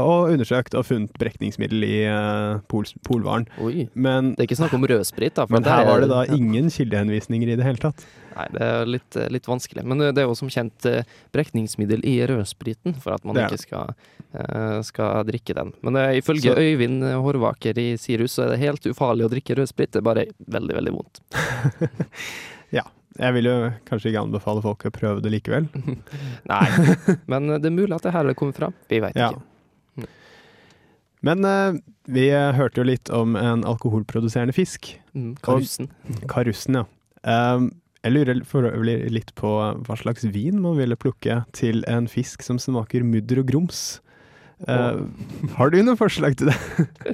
og 0.02 0.30
undersøkt 0.34 0.74
og 0.78 0.84
funnet 0.86 1.12
brekningsmiddel 1.18 1.84
i 1.86 1.98
eh, 2.04 2.58
pol 2.68 2.84
polvaren. 3.06 3.46
Oi. 3.62 3.88
Men, 3.94 4.34
Det 4.36 4.44
er 4.44 4.48
ikke 4.50 4.60
snakk 4.60 4.74
om 4.76 4.84
rødsprit, 4.86 5.34
da. 5.34 5.46
men 5.50 5.62
det 5.62 5.70
her 5.72 5.82
er- 5.84 5.90
var 5.90 6.00
det 6.00 6.08
da 6.10 6.22
ingen 6.34 6.68
kildehenvisninger 6.70 7.48
i 7.52 7.56
det 7.56 7.64
hele 7.64 7.78
tatt. 7.82 8.04
Nei, 8.36 8.46
det 8.52 8.62
er 8.62 8.86
litt, 8.88 9.16
eh, 9.16 9.28
litt 9.28 9.44
vanskelig. 9.46 9.84
Men 9.84 9.98
det 9.98 10.18
er 10.18 10.26
jo 10.28 10.34
som 10.34 10.48
kjent 10.48 10.86
eh, 10.88 11.02
brekningsmiddel 11.32 12.00
i 12.08 12.18
rødspriten 12.26 12.94
for 13.00 13.12
at 13.14 13.24
man 13.28 13.36
ikke 13.36 13.58
skal, 13.60 13.92
eh, 14.34 14.80
skal 14.88 15.24
drikke 15.28 15.54
den. 15.54 15.72
Men 15.82 15.96
eh, 15.96 16.16
ifølge 16.22 16.54
Så- 16.54 16.56
Øyvind 16.56 17.02
Hårvaker 17.22 17.76
i 17.78 17.96
Sirus 18.00 18.32
så 18.38 18.46
er 18.46 18.56
det 18.56 18.60
helt 18.64 18.82
ufarlig 18.88 19.26
å 19.28 19.32
drikke 19.34 19.54
rødsprit. 19.58 19.90
Det 19.92 20.00
er 20.00 20.08
bare 20.08 20.26
veldig, 20.48 20.74
veldig 20.80 20.92
vondt. 20.96 21.20
Ja. 22.72 22.86
Jeg 23.20 23.34
vil 23.36 23.44
jo 23.44 23.54
kanskje 23.84 24.08
ikke 24.08 24.22
anbefale 24.24 24.62
folk 24.64 24.86
å 24.88 24.90
prøve 24.90 25.20
det 25.20 25.28
likevel. 25.34 25.66
Nei, 26.48 26.62
men 27.28 27.50
eh, 27.52 27.58
det 27.60 27.68
er 27.68 27.74
mulig 27.76 27.92
at 27.98 28.06
det 28.06 28.14
her 28.14 28.24
har 28.24 28.34
kommet 28.38 28.56
fram. 28.56 28.72
Vi 28.88 29.00
veit 29.04 29.18
Ja. 29.20 29.28
ikke. 29.34 29.42
Men 31.22 31.46
uh, 31.46 31.78
vi 32.10 32.26
hørte 32.32 32.82
jo 32.82 32.88
litt 32.88 33.12
om 33.14 33.36
en 33.38 33.62
alkoholproduserende 33.68 34.54
fisk. 34.56 34.90
Mm, 35.14 35.36
karussen. 35.44 35.92
Karussen, 36.30 36.80
ja. 36.80 36.86
Um, 37.22 37.70
jeg 38.02 38.16
lurer 38.16 38.40
for 38.48 38.66
øvrig 38.66 38.96
litt 39.14 39.30
på 39.38 39.50
hva 39.86 39.96
slags 40.00 40.26
vin 40.34 40.58
man 40.62 40.74
ville 40.80 40.98
plukke 40.98 41.44
til 41.54 41.84
en 41.90 42.08
fisk 42.10 42.42
som 42.42 42.58
smaker 42.58 43.06
mudder 43.06 43.44
og 43.44 43.52
grums. 43.52 44.00
Uh, 44.66 45.06
har 45.54 45.70
du 45.70 45.78
noen 45.82 45.98
forslag 45.98 46.34
til 46.38 46.50
det? 46.50 46.58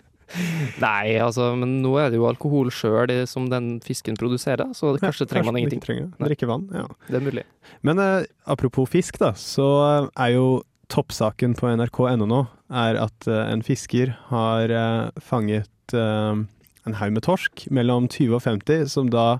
Nei, 0.84 1.16
altså, 1.24 1.50
men 1.56 1.78
nå 1.84 1.94
er 2.00 2.10
det 2.12 2.18
jo 2.20 2.26
alkohol 2.28 2.72
sjøl 2.74 3.12
som 3.28 3.46
den 3.52 3.78
fisken 3.84 4.16
produserer, 4.18 4.74
så 4.76 4.92
kanskje 5.00 5.28
trenger 5.28 5.48
man 5.48 5.60
ingenting. 5.60 5.80
trenger 5.84 6.10
Drikke 6.20 6.48
vann, 6.48 6.66
ja. 6.74 6.84
Det 7.08 7.16
er 7.16 7.24
mulig. 7.24 7.44
Men 7.86 8.02
eh, 8.02 8.28
apropos 8.44 8.90
fisk, 8.92 9.16
da, 9.22 9.32
så 9.36 9.68
er 10.12 10.34
jo 10.34 10.48
toppsaken 10.92 11.54
på 11.58 11.70
nrk.no 11.76 12.26
nå 12.28 12.42
er 12.68 12.98
at 13.00 13.28
eh, 13.28 13.44
en 13.52 13.64
fisker 13.64 14.14
har 14.30 14.72
eh, 14.72 15.22
fanget 15.22 15.94
eh, 15.96 16.42
en 16.88 16.98
haug 17.00 17.14
med 17.14 17.24
torsk 17.26 17.66
mellom 17.74 18.08
20 18.08 18.36
og 18.38 18.44
50, 18.44 18.88
som 18.92 19.12
da 19.12 19.38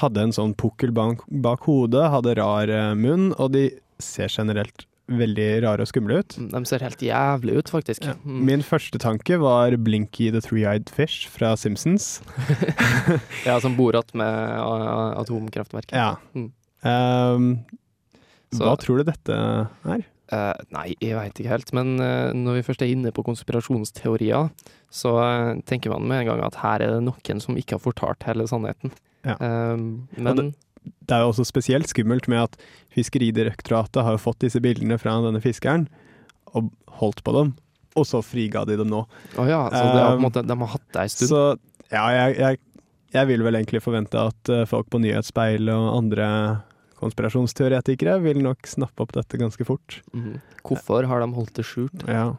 hadde 0.00 0.24
en 0.24 0.32
sånn 0.32 0.54
pukkel 0.56 0.92
bak, 0.96 1.24
bak 1.44 1.66
hodet, 1.68 2.06
hadde 2.12 2.36
rar 2.38 2.70
munn, 2.96 3.30
og 3.36 3.52
de 3.56 3.68
ser 4.00 4.32
generelt 4.32 4.86
veldig 5.12 5.48
rare 5.64 5.84
og 5.84 5.90
skumle 5.90 6.20
ut. 6.22 6.36
De 6.52 6.60
ser 6.68 6.84
helt 6.84 7.02
jævlig 7.04 7.58
ut, 7.58 7.72
faktisk. 7.72 8.06
Ja. 8.06 8.14
Min 8.24 8.64
første 8.64 9.00
tanke 9.02 9.36
var 9.42 9.76
Blinky 9.76 10.30
the 10.32 10.40
Three-Eyed 10.44 10.92
Fish 10.92 11.28
fra 11.32 11.54
Simpsons. 11.56 12.22
Ja, 13.46 13.60
som 13.60 13.76
bor 13.76 13.96
att 13.96 14.14
med 14.14 14.60
atomkraftverket. 14.60 15.92
Ja. 15.92 16.16
Mm. 16.34 16.52
Um, 16.82 17.58
hva 18.58 18.76
tror 18.80 19.00
du 19.00 19.08
dette 19.08 19.36
er? 19.36 20.04
Eh, 20.32 20.64
nei, 20.72 20.86
jeg 21.02 21.16
veit 21.18 21.36
ikke 21.36 21.52
helt. 21.52 21.70
Men 21.76 21.94
uh, 22.00 22.32
når 22.36 22.58
vi 22.58 22.66
først 22.70 22.84
er 22.84 22.92
inne 22.92 23.12
på 23.12 23.24
konspirasjonsteorier, 23.26 24.48
så 24.92 25.14
uh, 25.20 25.60
tenker 25.68 25.92
man 25.92 26.06
med 26.08 26.22
en 26.22 26.30
gang 26.32 26.44
at 26.46 26.60
her 26.62 26.84
er 26.84 26.96
det 26.96 27.02
noen 27.04 27.42
som 27.42 27.58
ikke 27.60 27.76
har 27.76 27.84
fortalt 27.84 28.24
hele 28.28 28.46
sannheten. 28.48 28.94
Ja. 29.22 29.36
Men 29.38 30.34
det, 30.34 30.44
det 30.82 31.14
er 31.14 31.20
jo 31.22 31.28
også 31.30 31.44
spesielt 31.46 31.86
skummelt 31.92 32.26
med 32.32 32.40
at 32.42 32.56
Fiskeridirektoratet 32.90 34.02
har 34.02 34.18
fått 34.18 34.40
disse 34.42 34.58
bildene 34.64 34.98
fra 34.98 35.20
denne 35.22 35.38
fiskeren, 35.44 35.84
og 36.58 36.72
holdt 36.98 37.22
på 37.22 37.36
dem, 37.36 37.52
og 37.94 38.08
så 38.08 38.18
friga 38.26 38.64
de 38.66 38.80
dem 38.80 38.90
nå. 38.90 39.04
Å 39.38 39.46
ja, 39.46 39.60
så 39.70 39.84
det 39.94 40.02
er 40.02 40.18
måte, 40.20 40.42
de 40.42 40.56
har 40.64 40.72
hatt 40.74 40.88
det 40.90 41.04
ei 41.04 41.12
stund. 41.12 41.30
Så 41.30 41.94
ja, 41.94 42.02
jeg, 42.16 42.34
jeg, 42.40 42.60
jeg 43.14 43.30
vil 43.30 43.46
vel 43.46 43.60
egentlig 43.60 43.84
forvente 43.84 44.26
at 44.32 44.52
folk 44.68 44.90
på 44.90 45.00
Nyhetsspeilet 45.04 45.70
og 45.70 46.00
andre 46.00 46.28
konspirasjonsteoretikere 47.02 48.16
vil 48.24 48.40
nok 48.44 48.70
snappe 48.70 49.04
opp 49.04 49.12
dette 49.18 49.40
ganske 49.40 49.66
fort. 49.68 50.00
Mm. 50.14 50.40
Hvorfor 50.62 51.10
har 51.10 51.22
de 51.24 51.30
holdt 51.36 51.54
det 51.58 51.66
skjult? 51.68 52.06
Ja, 52.08 52.32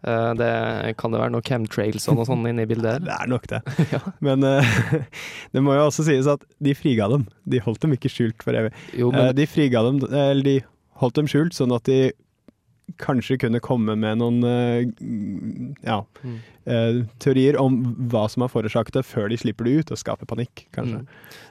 Eh, 0.00 0.30
det, 0.34 0.94
kan 0.96 1.12
det 1.12 1.20
være 1.20 1.32
noe 1.34 1.44
chemtrails 1.44 2.06
og 2.08 2.16
noe 2.16 2.28
sånt 2.28 2.48
inne 2.48 2.64
i 2.64 2.70
bildet? 2.70 3.02
det 3.06 3.12
er 3.12 3.28
nok 3.30 3.46
det. 3.50 3.60
ja. 3.94 4.00
Men 4.24 4.46
uh, 4.46 4.78
det 5.54 5.64
må 5.64 5.76
jo 5.76 5.86
også 5.90 6.06
sies 6.08 6.28
at 6.30 6.44
de 6.62 6.74
friga 6.76 7.10
dem. 7.12 7.26
De 7.44 7.60
holdt 7.64 7.84
dem 7.84 7.96
ikke 7.96 8.12
skjult 8.12 8.46
for 8.46 8.56
evig. 8.56 8.72
Jo, 8.96 9.10
Eh, 9.10 9.16
men 9.18 9.36
de 9.36 9.46
friga 9.50 9.82
dem, 9.84 10.00
eller 10.08 10.46
de 10.46 10.56
holdt 11.02 11.20
dem 11.20 11.28
skjult 11.30 11.56
sånn 11.56 11.74
at 11.76 11.88
de 11.88 12.12
kanskje 12.98 13.36
kunne 13.38 13.60
komme 13.60 13.94
med 13.96 14.18
noen 14.18 14.42
eh, 14.44 14.86
ja, 15.86 16.04
Mm. 16.24 16.38
teorier 17.18 17.56
om 17.58 17.78
hva 18.12 18.28
som 18.30 18.42
har 18.44 18.50
forårsaket 18.52 18.92
det, 18.94 19.02
før 19.08 19.28
de 19.32 19.36
slipper 19.40 19.64
det 19.66 19.72
ut 19.80 19.90
og 19.90 19.98
skaper 19.98 20.26
panikk, 20.28 20.66
kanskje. 20.76 21.00
Mm. 21.00 21.06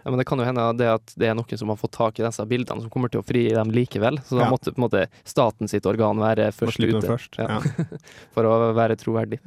Ja, 0.05 0.11
men 0.11 0.17
det 0.21 0.25
kan 0.29 0.39
jo 0.39 0.45
hende 0.45 0.65
det 0.79 0.87
at 0.93 1.13
det 1.19 1.27
er 1.27 1.35
noen 1.35 1.57
som 1.59 1.67
har 1.73 1.75
fått 1.81 1.91
tak 1.97 2.19
i 2.19 2.23
disse 2.23 2.45
bildene, 2.47 2.81
som 2.85 2.89
kommer 2.93 3.09
til 3.11 3.19
å 3.19 3.25
fri 3.25 3.47
dem 3.49 3.71
likevel. 3.71 4.21
Så 4.23 4.37
da 4.37 4.45
Ja. 4.45 4.49
måtte 4.53 4.71
på 4.71 4.77
en 4.79 4.85
måte 4.87 5.07
staten 5.25 5.67
sitt 5.67 5.85
organ 5.89 6.17
være 6.21 6.51
først 6.55 6.79
ute. 6.79 7.01
først. 7.07 7.37
Ja. 7.41 7.59
For 8.33 8.43
å 8.47 8.73
være 8.77 8.95
troverdig. 8.95 9.39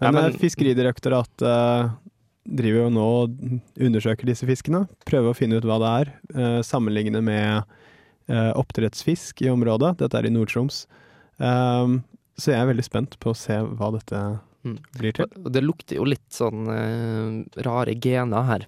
Men, 0.00 0.14
men- 0.14 0.32
Fiskeridirektoratet 0.40 1.42
eh, 1.46 1.90
driver 2.48 2.88
jo 2.88 2.90
nå 2.90 3.06
og 3.22 3.38
undersøker 3.78 4.24
disse 4.26 4.46
fiskene. 4.48 4.88
Prøver 5.06 5.30
å 5.30 5.36
finne 5.36 5.58
ut 5.60 5.64
hva 5.68 5.78
det 5.78 5.92
er. 6.00 6.62
Sammenligne 6.64 7.22
med 7.22 7.62
oppdrettsfisk 8.28 9.42
i 9.42 9.48
området. 9.52 9.98
Dette 9.98 10.18
er 10.18 10.26
i 10.28 10.32
Nord-Troms. 10.32 10.86
Um, 11.38 12.02
så 12.38 12.52
jeg 12.52 12.60
er 12.62 12.68
veldig 12.70 12.84
spent 12.86 13.16
på 13.22 13.32
å 13.32 13.36
se 13.38 13.56
hva 13.62 13.92
dette 13.94 14.20
Mm. 14.66 14.74
blir 14.98 15.12
til. 15.14 15.26
Det 15.54 15.60
lukter 15.62 15.96
jo 16.00 16.04
litt 16.04 16.26
sånn 16.34 16.66
uh, 16.66 17.62
rare 17.62 17.94
gener 17.94 18.42
her, 18.48 18.64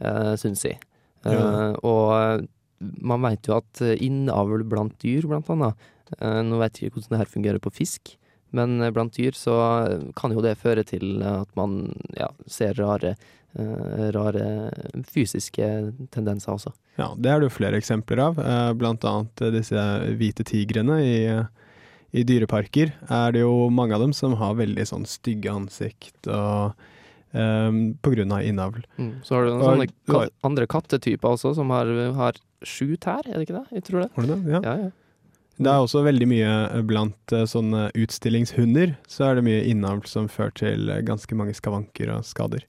uh, 0.00 0.32
syns 0.40 0.64
jeg. 0.64 0.78
Uh, 1.26 1.32
Ja. 1.32 1.50
Og 1.84 2.46
man 2.80 3.20
vet 3.22 3.46
jo 3.48 3.56
at 3.58 3.80
eh, 3.84 3.96
innavl 4.04 4.64
blant 4.68 4.96
dyr, 5.00 5.24
blant 5.28 5.48
annet 5.52 5.76
uh, 6.20 6.42
Nå 6.44 6.58
vet 6.60 6.76
jeg 6.80 6.88
ikke 6.90 6.98
hvordan 7.00 7.14
det 7.14 7.20
her 7.22 7.30
fungerer 7.32 7.58
på 7.64 7.72
fisk, 7.72 8.16
men 8.52 8.80
eh, 8.80 8.90
blant 8.96 9.12
dyr 9.16 9.32
så 9.36 9.54
eh, 9.88 10.04
kan 10.16 10.32
jo 10.32 10.40
det 10.44 10.56
føre 10.60 10.84
til 10.88 11.22
at 11.24 11.48
man 11.56 11.92
ja, 12.16 12.28
ser 12.46 12.74
rare, 12.80 13.14
eh, 13.56 14.08
rare 14.16 14.44
fysiske 15.08 15.68
tendenser 16.12 16.52
også. 16.56 16.72
Ja, 16.98 17.10
det 17.16 17.30
er 17.32 17.40
det 17.40 17.48
jo 17.50 17.56
flere 17.56 17.80
eksempler 17.80 18.22
av. 18.30 18.38
eh, 18.40 18.72
Blant 18.78 19.04
annet 19.08 19.40
eh, 19.44 19.52
disse 19.56 19.84
hvite 20.16 20.44
tigrene 20.48 21.00
i, 21.04 21.16
i 22.16 22.24
dyreparker. 22.26 22.92
Er 23.12 23.32
det 23.36 23.42
jo 23.44 23.68
mange 23.70 23.96
av 23.96 24.00
dem 24.04 24.12
som 24.16 24.34
har 24.40 24.56
veldig 24.58 24.86
sånn 24.88 25.04
stygge 25.08 25.52
ansikt 25.52 26.28
og 26.32 26.76
um, 27.36 27.94
på 28.02 28.12
grunn 28.14 28.32
av 28.32 28.44
innavl. 28.44 28.84
Mm. 28.98 29.12
Så 29.24 29.34
har 29.36 29.44
du 29.44 29.50
noen 29.52 29.62
Og- 29.62 29.72
sånne 29.74 29.88
ka 30.08 30.28
andre 30.44 30.66
kattetyper 30.66 31.34
også, 31.36 31.54
som 31.54 31.70
har, 31.70 31.86
har 32.14 32.32
sju 32.62 32.96
tær, 32.96 33.26
er 33.26 33.38
det 33.38 33.48
ikke 33.48 33.60
det? 33.60 33.66
Jeg 33.72 33.84
tror 33.84 34.00
det. 34.02 34.10
Har 34.16 34.22
du 34.22 34.34
det? 34.34 34.52
Ja. 34.52 34.60
Ja, 34.62 34.76
ja. 34.86 34.90
Det 35.56 35.70
er 35.72 35.80
også 35.80 36.02
veldig 36.04 36.26
mye 36.28 36.48
eh, 36.68 36.82
blant 36.84 37.32
eh, 37.32 37.46
sånne 37.48 37.90
utstillingshunder, 37.96 38.96
så 39.08 39.30
er 39.30 39.38
det 39.38 39.44
mye 39.46 39.62
innavl 39.64 40.04
som 40.04 40.28
fører 40.28 40.52
til 40.52 40.90
eh, 40.90 41.00
ganske 41.00 41.32
mange 41.34 41.54
skavanker 41.56 42.12
og 42.12 42.26
skader. 42.28 42.66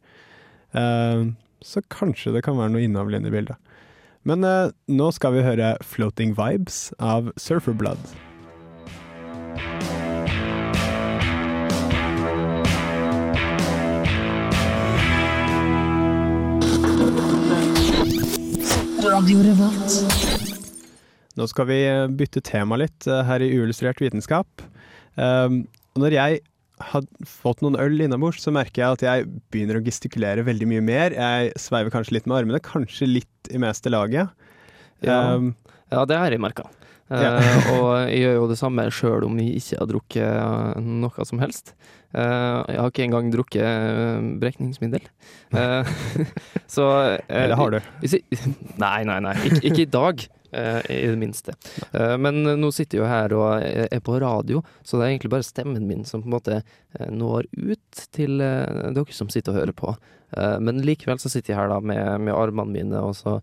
Eh, 0.72 1.26
så 1.62 1.84
kanskje 1.92 2.32
det 2.34 2.44
kan 2.44 2.56
være 2.56 2.72
noe 2.72 2.86
innavl 2.86 3.18
inne 3.20 3.28
i 3.28 3.36
bildet. 3.36 3.58
Men 4.28 4.44
nå 4.44 5.06
skal 5.16 5.32
vi 5.38 5.42
høre 5.42 5.78
'Floating 5.80 6.34
Vibes' 6.36 6.92
av 7.00 7.32
Surfer 19.08 19.44
Revolt. 19.46 19.94
Nå 21.38 21.46
skal 21.48 21.68
vi 21.70 21.78
eh, 21.88 22.10
bytte 22.20 22.42
tema 22.44 22.76
litt 22.82 23.06
eh, 23.08 23.22
her 23.24 23.44
i 23.46 23.48
Uillustrert 23.56 24.02
vitenskap. 24.04 24.64
Um, 25.16 25.62
når 25.98 26.16
jeg 26.18 26.42
har 26.92 27.06
fått 27.26 27.64
noen 27.64 27.78
øl 27.80 28.04
innabords, 28.04 28.42
så 28.44 28.52
merker 28.54 28.84
jeg 28.84 28.98
at 28.98 29.06
jeg 29.06 29.30
begynner 29.54 29.80
å 29.80 29.84
gestikulere 29.86 30.44
veldig 30.46 30.68
mye 30.74 30.84
mer. 30.84 31.16
Jeg 31.16 31.54
sveiver 31.62 31.94
kanskje 31.94 32.18
litt 32.18 32.28
med 32.28 32.42
armene, 32.42 32.60
kanskje 32.64 33.08
litt 33.08 33.52
i 33.54 33.62
meste 33.64 33.94
laget. 33.94 34.34
Ja. 35.06 35.38
Um, 35.38 35.54
Ja, 35.88 36.04
det 36.04 36.20
har 36.20 36.34
jeg 36.36 36.44
merka. 36.44 36.68
Ja. 37.08 37.38
og 37.78 38.10
jeg 38.10 38.26
gjør 38.26 38.34
jo 38.42 38.48
det 38.52 38.60
samme 38.60 38.84
sjøl 38.92 39.24
om 39.24 39.38
jeg 39.40 39.62
ikke 39.62 39.78
har 39.80 39.88
drukket 39.94 40.26
eh, 40.28 40.82
noe 40.84 41.28
som 41.30 41.40
helst. 41.40 41.78
Eh, 42.18 42.62
jeg 42.74 42.82
har 42.82 42.90
ikke 42.92 43.06
engang 43.06 43.30
drukket 43.34 43.68
eh, 43.68 44.32
brekningsmiddel. 44.44 45.06
Eh, 45.48 45.88
så 46.68 46.86
eller 47.30 47.56
har 47.56 47.72
du? 47.72 47.78
Nei, 48.84 48.98
nei, 49.08 49.16
nei. 49.24 49.36
Ikke, 49.48 49.62
ikke 49.70 49.86
i 49.86 49.94
dag. 49.98 50.26
I 50.58 50.98
det 51.12 51.18
minste. 51.20 51.54
Men 51.92 52.40
nå 52.58 52.70
sitter 52.74 52.98
jeg 52.98 53.02
jo 53.02 53.08
her 53.12 53.34
og 53.36 53.66
er 53.68 54.00
på 54.02 54.16
radio, 54.24 54.62
så 54.80 54.96
det 54.96 55.04
er 55.04 55.12
egentlig 55.12 55.32
bare 55.34 55.46
stemmen 55.46 55.84
min 55.86 56.06
som 56.08 56.24
på 56.24 56.30
en 56.30 56.36
måte 56.38 56.60
når 57.12 57.50
ut 57.52 58.06
til 58.16 58.40
dere 58.40 59.14
som 59.14 59.28
sitter 59.30 59.52
og 59.54 59.60
hører 59.60 59.76
på. 59.76 59.92
Men 60.64 60.80
likevel 60.88 61.20
så 61.20 61.30
sitter 61.30 61.52
jeg 61.54 61.60
her 61.60 61.70
da 61.72 61.82
med, 61.84 62.24
med 62.24 62.34
armene 62.34 62.74
mine 62.74 63.04
og 63.04 63.14
så 63.20 63.36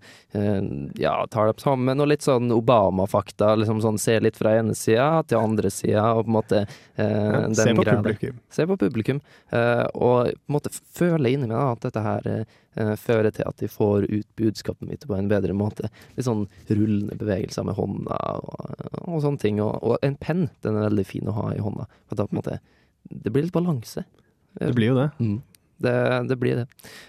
ja, 0.98 1.12
tar 1.30 1.52
dem 1.52 1.60
sammen 1.62 2.00
og 2.02 2.08
litt 2.10 2.24
sånn 2.24 2.48
Obama-fakta. 2.56 3.52
Liksom 3.60 3.84
sånn 3.84 4.00
se 4.00 4.16
litt 4.24 4.40
fra 4.40 4.56
ene 4.62 4.74
sida 4.76 5.22
til 5.28 5.44
andre 5.44 5.70
sida 5.72 6.08
og 6.16 6.24
på 6.24 6.32
en 6.32 6.38
måte 6.40 6.64
eh, 6.64 7.04
Ja, 7.04 7.44
den 7.44 7.54
se 7.60 7.68
greia 7.68 7.84
der. 7.84 8.00
publikum. 8.00 8.40
Se 8.64 8.68
på 8.70 8.76
publikum. 8.80 9.20
eh, 9.52 9.84
og 9.94 10.30
på 10.32 10.48
en 10.48 10.54
måte 10.56 10.70
føle 10.72 11.30
inni 11.34 11.48
meg 11.50 11.58
at 11.58 11.82
dette 11.84 12.00
her 12.00 12.28
eh, 12.32 12.92
fører 12.96 13.30
til 13.34 13.44
at 13.46 13.58
de 13.60 13.68
får 13.68 14.06
ut 14.08 14.26
budskapet 14.40 14.88
mitt 14.88 15.04
på 15.06 15.16
en 15.18 15.28
bedre 15.28 15.52
måte. 15.52 15.90
Litt 16.16 16.24
sånn 16.24 16.46
rullende 16.70 17.18
bevegelser 17.20 17.66
med 17.68 17.76
hånda 17.76 18.16
og, 18.40 18.78
og 19.04 19.20
sånne 19.20 19.42
ting. 19.42 19.60
Og, 19.60 19.76
og 19.84 19.98
en 20.02 20.16
penn, 20.16 20.46
den 20.64 20.78
er 20.78 20.88
veldig 20.88 21.04
fin 21.06 21.28
å 21.28 21.36
ha 21.36 21.50
i 21.52 21.60
hånda. 21.60 21.86
For 22.08 22.16
da 22.16 22.26
på 22.26 22.34
en 22.34 22.40
måte 22.40 22.60
Det 23.04 23.30
blir 23.30 23.44
litt 23.44 23.52
balanse. 23.52 24.06
Det 24.56 24.72
blir 24.72 24.94
jo 24.94 24.96
det. 24.96 25.10
Mm. 25.20 25.42
Det, 25.84 25.96
det 26.30 26.36
blir 26.40 26.62
det. 26.62 26.66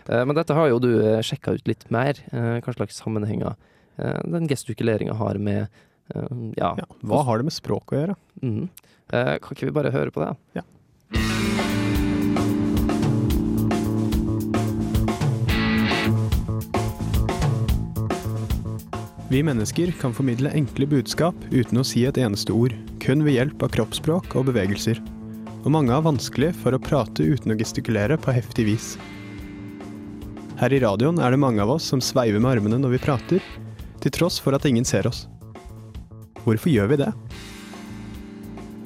Eh, 0.09 0.25
men 0.27 0.35
dette 0.35 0.57
har 0.57 0.67
jo 0.67 0.81
du 0.83 0.91
sjekka 1.23 1.55
ut 1.55 1.67
litt 1.71 1.87
mer. 1.89 2.19
hva 2.31 2.75
slags 2.75 2.99
sammenhenger 2.99 3.55
den 3.95 4.49
gestikuleringa 4.51 5.13
har 5.15 5.37
med 5.39 5.69
ja, 6.59 6.73
Ja, 6.75 6.85
hva 6.99 7.21
har 7.23 7.39
det 7.39 7.47
med 7.47 7.55
språk 7.55 7.93
å 7.93 8.01
gjøre? 8.01 8.15
Mm. 8.43 8.65
Eh, 9.13 9.35
kan 9.39 9.55
ikke 9.55 9.69
vi 9.69 9.75
bare 9.75 9.93
høre 9.93 10.11
på 10.13 10.23
det? 10.23 10.31
Ja. 10.57 10.63
Vi 19.25 19.39
mennesker 19.43 19.89
kan 19.91 20.13
formidle 20.13 20.51
enkle 20.53 20.85
budskap 20.85 21.37
uten 21.49 21.79
å 21.81 21.83
si 21.87 22.03
et 22.05 22.17
eneste 22.21 22.53
ord, 22.53 22.75
kun 23.01 23.23
ved 23.25 23.33
hjelp 23.33 23.63
av 23.65 23.71
kroppsspråk 23.73 24.35
og 24.37 24.51
bevegelser. 24.51 24.99
Og 25.63 25.71
mange 25.73 25.89
har 25.89 26.05
vanskelig 26.05 26.51
for 26.59 26.77
å 26.77 26.81
prate 26.81 27.25
uten 27.25 27.55
å 27.55 27.57
gestikulere 27.57 28.19
på 28.21 28.35
heftig 28.35 28.67
vis. 28.67 28.91
Her 30.59 30.75
i 30.77 30.81
radioen 30.83 31.17
er 31.17 31.33
det 31.33 31.41
mange 31.41 31.63
av 31.63 31.73
oss 31.73 31.87
som 31.89 32.03
sveiver 32.05 32.37
med 32.37 32.59
armene 32.59 32.77
når 32.83 32.93
vi 32.93 33.01
prater, 33.07 33.49
til 34.03 34.13
tross 34.13 34.37
for 34.37 34.53
at 34.53 34.69
ingen 34.69 34.85
ser 34.85 35.09
oss. 35.09 35.25
Hvorfor 36.45 36.69
gjør 36.69 36.93
vi 36.93 37.01
det? 37.01 37.09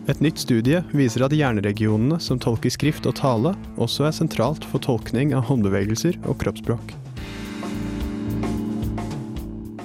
Et 0.09 0.23
nytt 0.23 0.39
studie 0.39 0.79
viser 0.95 1.27
at 1.27 1.35
hjerneregionene 1.35 2.15
som 2.23 2.39
tolker 2.39 2.71
skrift 2.71 3.11
og 3.11 3.19
tale, 3.19 3.51
også 3.75 4.07
er 4.07 4.15
sentralt 4.15 4.63
for 4.71 4.79
tolkning 4.87 5.35
av 5.35 5.51
håndbevegelser 5.51 6.15
og 6.23 6.39
kroppsspråk. 6.39 6.95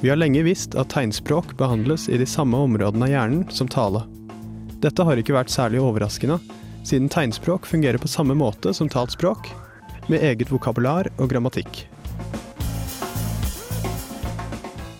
Vi 0.05 0.11
har 0.11 0.17
lenge 0.17 0.43
visst 0.45 0.75
at 0.77 0.91
tegnspråk 0.93 1.55
behandles 1.57 2.11
i 2.13 2.19
de 2.21 2.27
samme 2.29 2.59
områdene 2.61 3.07
av 3.07 3.09
hjernen 3.09 3.45
som 3.49 3.71
tale. 3.73 4.03
Dette 4.85 5.07
har 5.09 5.17
ikke 5.17 5.33
vært 5.33 5.49
særlig 5.49 5.81
overraskende, 5.81 6.37
siden 6.85 7.09
tegnspråk 7.09 7.65
fungerer 7.65 7.97
på 7.97 8.11
samme 8.13 8.37
måte 8.37 8.75
som 8.77 8.91
talt 8.93 9.15
språk, 9.17 9.49
med 10.13 10.21
eget 10.21 10.53
vokabular 10.53 11.09
og 11.17 11.33
grammatikk. 11.33 11.87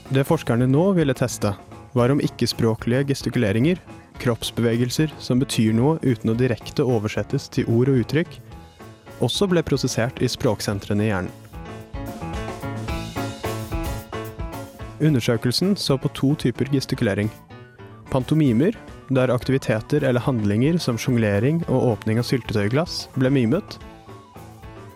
Det 0.09 0.25
forskerne 0.25 0.71
nå 0.73 0.87
ville 0.97 1.13
teste, 1.21 1.53
var 1.93 2.17
om 2.17 2.25
ikke-språklige 2.25 3.05
gestikuleringer, 3.13 3.85
kroppsbevegelser 4.25 5.13
som 5.21 5.45
betyr 5.45 5.77
noe 5.77 5.99
uten 6.01 6.33
å 6.33 6.41
direkte 6.47 6.89
oversettes 6.97 7.53
til 7.53 7.69
ord 7.69 7.93
og 7.93 8.07
uttrykk, 8.07 8.41
også 9.21 9.53
ble 9.53 9.69
prosessert 9.69 10.25
i 10.25 10.33
språksentrene 10.33 11.05
i 11.05 11.13
hjernen. 11.13 11.44
Undersøkelsen 15.05 15.75
så 15.77 15.99
på 16.01 16.09
to 16.17 16.33
typer 16.41 16.71
gestikulering. 16.73 17.29
Pantomimer, 18.09 18.73
der 19.13 19.33
aktiviteter 19.35 20.05
eller 20.09 20.23
handlinger 20.25 20.79
som 20.81 20.97
sjonglering 21.01 21.61
og 21.69 21.91
åpning 21.93 22.21
av 22.21 22.25
syltetøyglass 22.25 23.11
ble 23.19 23.33
mimet. 23.35 23.77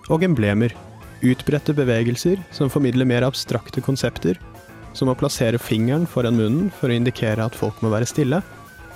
Og 0.08 0.24
emblemer, 0.24 0.72
utbredte 1.20 1.74
bevegelser 1.76 2.40
som 2.54 2.72
formidler 2.72 3.08
mer 3.08 3.26
abstrakte 3.26 3.82
konsepter, 3.84 4.38
som 4.96 5.10
å 5.12 5.16
plassere 5.18 5.60
fingeren 5.60 6.06
foran 6.08 6.38
munnen 6.38 6.70
for 6.78 6.88
å 6.88 6.96
indikere 6.96 7.44
at 7.44 7.58
folk 7.58 7.82
må 7.84 7.92
være 7.92 8.08
stille, 8.08 8.40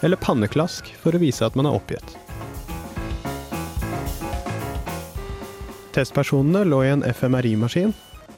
eller 0.03 0.19
panneklask 0.19 0.89
for 1.03 1.13
å 1.15 1.21
vise 1.21 1.45
at 1.45 1.59
man 1.59 1.69
er 1.69 1.77
oppgitt. 1.77 2.17
Testpersonene 5.93 6.65
lå 6.65 6.81
i 6.87 6.95
en 6.95 7.05
FMRI-maskin 7.05 7.93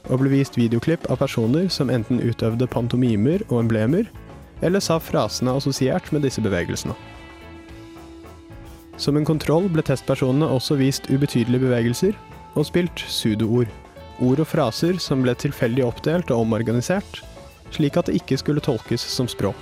og 0.09 0.21
ble 0.21 0.31
vist 0.35 0.57
videoklipp 0.59 1.07
av 1.11 1.19
personer 1.21 1.67
som 1.73 1.91
enten 1.93 2.21
utøvde 2.21 2.67
pantomimer 2.69 3.43
og 3.49 3.63
emblemer, 3.63 4.09
eller 4.63 4.83
sa 4.83 4.99
frasene 5.01 5.53
assosiert 5.57 6.11
med 6.13 6.25
disse 6.25 6.41
bevegelsene. 6.43 6.95
Som 8.97 9.17
en 9.19 9.27
kontroll 9.27 9.67
ble 9.71 9.83
testpersonene 9.83 10.47
også 10.47 10.77
vist 10.79 11.09
ubetydelige 11.11 11.65
bevegelser 11.65 12.15
og 12.55 12.67
spilt 12.69 13.03
sudoord, 13.11 13.71
ord 14.23 14.39
og 14.39 14.47
fraser 14.47 14.99
som 15.03 15.25
ble 15.25 15.35
tilfeldig 15.35 15.83
oppdelt 15.83 16.31
og 16.31 16.45
omorganisert, 16.45 17.19
slik 17.75 17.97
at 17.99 18.07
det 18.07 18.21
ikke 18.21 18.39
skulle 18.39 18.63
tolkes 18.63 19.03
som 19.03 19.27
språk. 19.27 19.59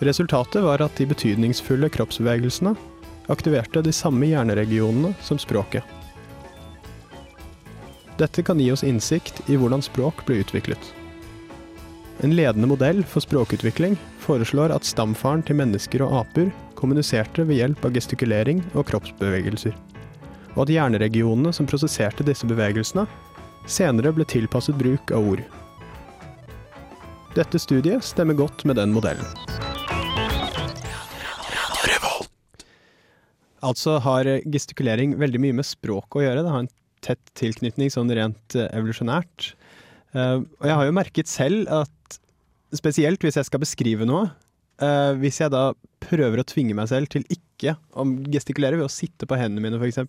Resultatet 0.00 0.62
var 0.64 0.80
at 0.80 0.94
de 0.96 1.08
betydningsfulle 1.10 1.90
kroppsbevegelsene 1.92 2.76
aktiverte 3.30 3.82
de 3.84 3.92
samme 3.92 4.30
hjerneregionene 4.30 5.12
som 5.24 5.38
språket. 5.38 5.84
Dette 8.20 8.42
kan 8.44 8.60
gi 8.60 8.68
oss 8.72 8.82
innsikt 8.84 9.38
i 9.48 9.56
hvordan 9.56 9.80
språk 9.80 10.26
ble 10.28 10.42
utviklet. 10.42 10.90
En 12.20 12.34
ledende 12.36 12.68
modell 12.68 13.00
for 13.08 13.24
språkutvikling 13.24 13.94
foreslår 14.20 14.74
at 14.74 14.84
stamfaren 14.84 15.40
til 15.46 15.56
mennesker 15.56 16.02
og 16.04 16.18
aper 16.18 16.50
kommuniserte 16.76 17.46
ved 17.48 17.62
hjelp 17.62 17.86
av 17.88 17.94
gestikulering 17.96 18.60
og 18.74 18.84
kroppsbevegelser, 18.90 19.72
og 20.52 20.66
at 20.66 20.72
hjerneregionene 20.74 21.52
som 21.56 21.68
prosesserte 21.70 22.26
disse 22.28 22.48
bevegelsene, 22.50 23.06
senere 23.64 24.12
ble 24.12 24.26
tilpasset 24.28 24.76
bruk 24.76 25.14
av 25.16 25.30
ord. 25.32 25.40
Dette 27.38 27.60
studiet 27.62 28.04
stemmer 28.04 28.36
godt 28.36 28.66
med 28.68 28.76
den 28.76 28.92
modellen. 28.92 29.24
Altså 33.60 33.98
har 34.00 34.28
gestikulering 34.48 35.18
veldig 35.20 35.40
mye 35.40 35.56
med 35.58 35.68
språk 35.68 36.16
å 36.16 36.22
gjøre. 36.24 36.44
Det 36.44 36.52
har 36.52 36.62
en 36.64 36.70
tett 37.04 37.32
tilknytning 37.38 37.90
sånn 37.92 38.10
rent 38.16 38.56
eh, 38.58 38.68
evolusjonært. 38.76 39.52
Uh, 40.14 40.42
og 40.58 40.66
jeg 40.66 40.74
har 40.76 40.86
jo 40.88 40.94
merket 40.96 41.30
selv 41.30 41.68
at 41.70 42.16
spesielt 42.74 43.22
hvis 43.22 43.36
jeg 43.38 43.46
skal 43.46 43.62
beskrive 43.62 44.06
noe, 44.08 44.28
uh, 44.82 45.12
hvis 45.20 45.38
jeg 45.42 45.52
da 45.54 45.70
prøver 46.02 46.40
å 46.42 46.46
tvinge 46.50 46.74
meg 46.74 46.88
selv 46.90 47.10
til 47.12 47.22
ikke 47.30 47.76
å 47.94 48.04
gestikulere 48.32 48.78
ved 48.80 48.86
å 48.88 48.92
sitte 48.92 49.26
på 49.28 49.36
hendene 49.38 49.62
mine 49.68 49.78
f.eks., 49.80 50.00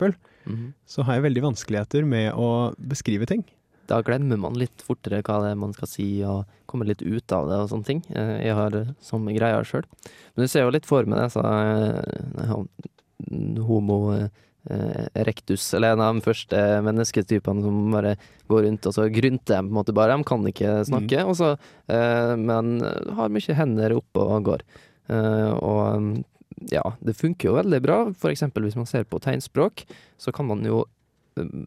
Mhm. 0.42 0.72
så 0.90 1.04
har 1.06 1.20
jeg 1.20 1.28
veldig 1.28 1.42
vanskeligheter 1.44 2.06
med 2.10 2.34
å 2.34 2.74
beskrive 2.82 3.28
ting. 3.30 3.44
Da 3.86 4.00
glemmer 4.02 4.40
man 4.40 4.56
litt 4.58 4.82
fortere 4.82 5.20
hva 5.22 5.36
det 5.44 5.52
er 5.52 5.60
man 5.60 5.74
skal 5.76 5.88
si, 5.92 6.24
og 6.26 6.46
kommer 6.66 6.88
litt 6.88 7.04
ut 7.04 7.32
av 7.36 7.46
det 7.50 7.58
og 7.62 7.70
sånne 7.70 7.86
ting. 7.86 8.00
Eh, 8.10 8.48
Jeg 8.48 8.56
har 8.58 8.74
eh, 8.74 8.90
samme 9.04 9.36
greia 9.36 9.62
sjøl. 9.68 9.84
Men 10.34 10.46
du 10.46 10.48
ser 10.48 10.64
jo 10.66 10.72
litt 10.74 10.88
for 10.90 11.04
meg 11.06 11.20
det, 11.20 11.28
så 11.36 11.44
eh, 11.46 12.56
homo 13.68 13.98
eh, 14.70 15.08
erectus, 15.24 15.74
eller 15.74 15.96
en 15.96 16.04
av 16.06 16.16
de 16.16 16.22
første 16.26 16.62
mennesketypene 16.86 17.64
som 17.66 17.82
bare 17.96 18.16
går 18.52 18.66
rundt 18.68 18.88
og 18.90 18.96
så 18.96 19.08
grynter 19.14 19.58
dem 19.58 19.70
på 19.70 19.74
en 19.74 19.80
måte 19.80 19.96
bare. 19.96 20.18
De 20.18 20.28
kan 20.28 20.48
ikke 20.50 20.78
snakke, 20.90 21.26
og 21.26 21.36
så, 21.40 21.54
eh, 21.88 22.36
men 22.38 22.80
har 23.18 23.34
mye 23.34 23.58
hender 23.58 23.98
oppe 23.98 24.26
og 24.26 24.48
går. 24.52 24.66
Eh, 25.10 25.52
og 25.58 26.24
ja, 26.72 26.84
det 27.02 27.18
funker 27.18 27.50
jo 27.50 27.58
veldig 27.58 27.82
bra. 27.82 28.00
For 28.14 28.32
eksempel 28.34 28.68
hvis 28.68 28.78
man 28.78 28.90
ser 28.90 29.08
på 29.10 29.22
tegnspråk, 29.24 29.86
så 30.22 30.34
kan 30.36 30.50
man 30.50 30.66
jo 30.68 30.84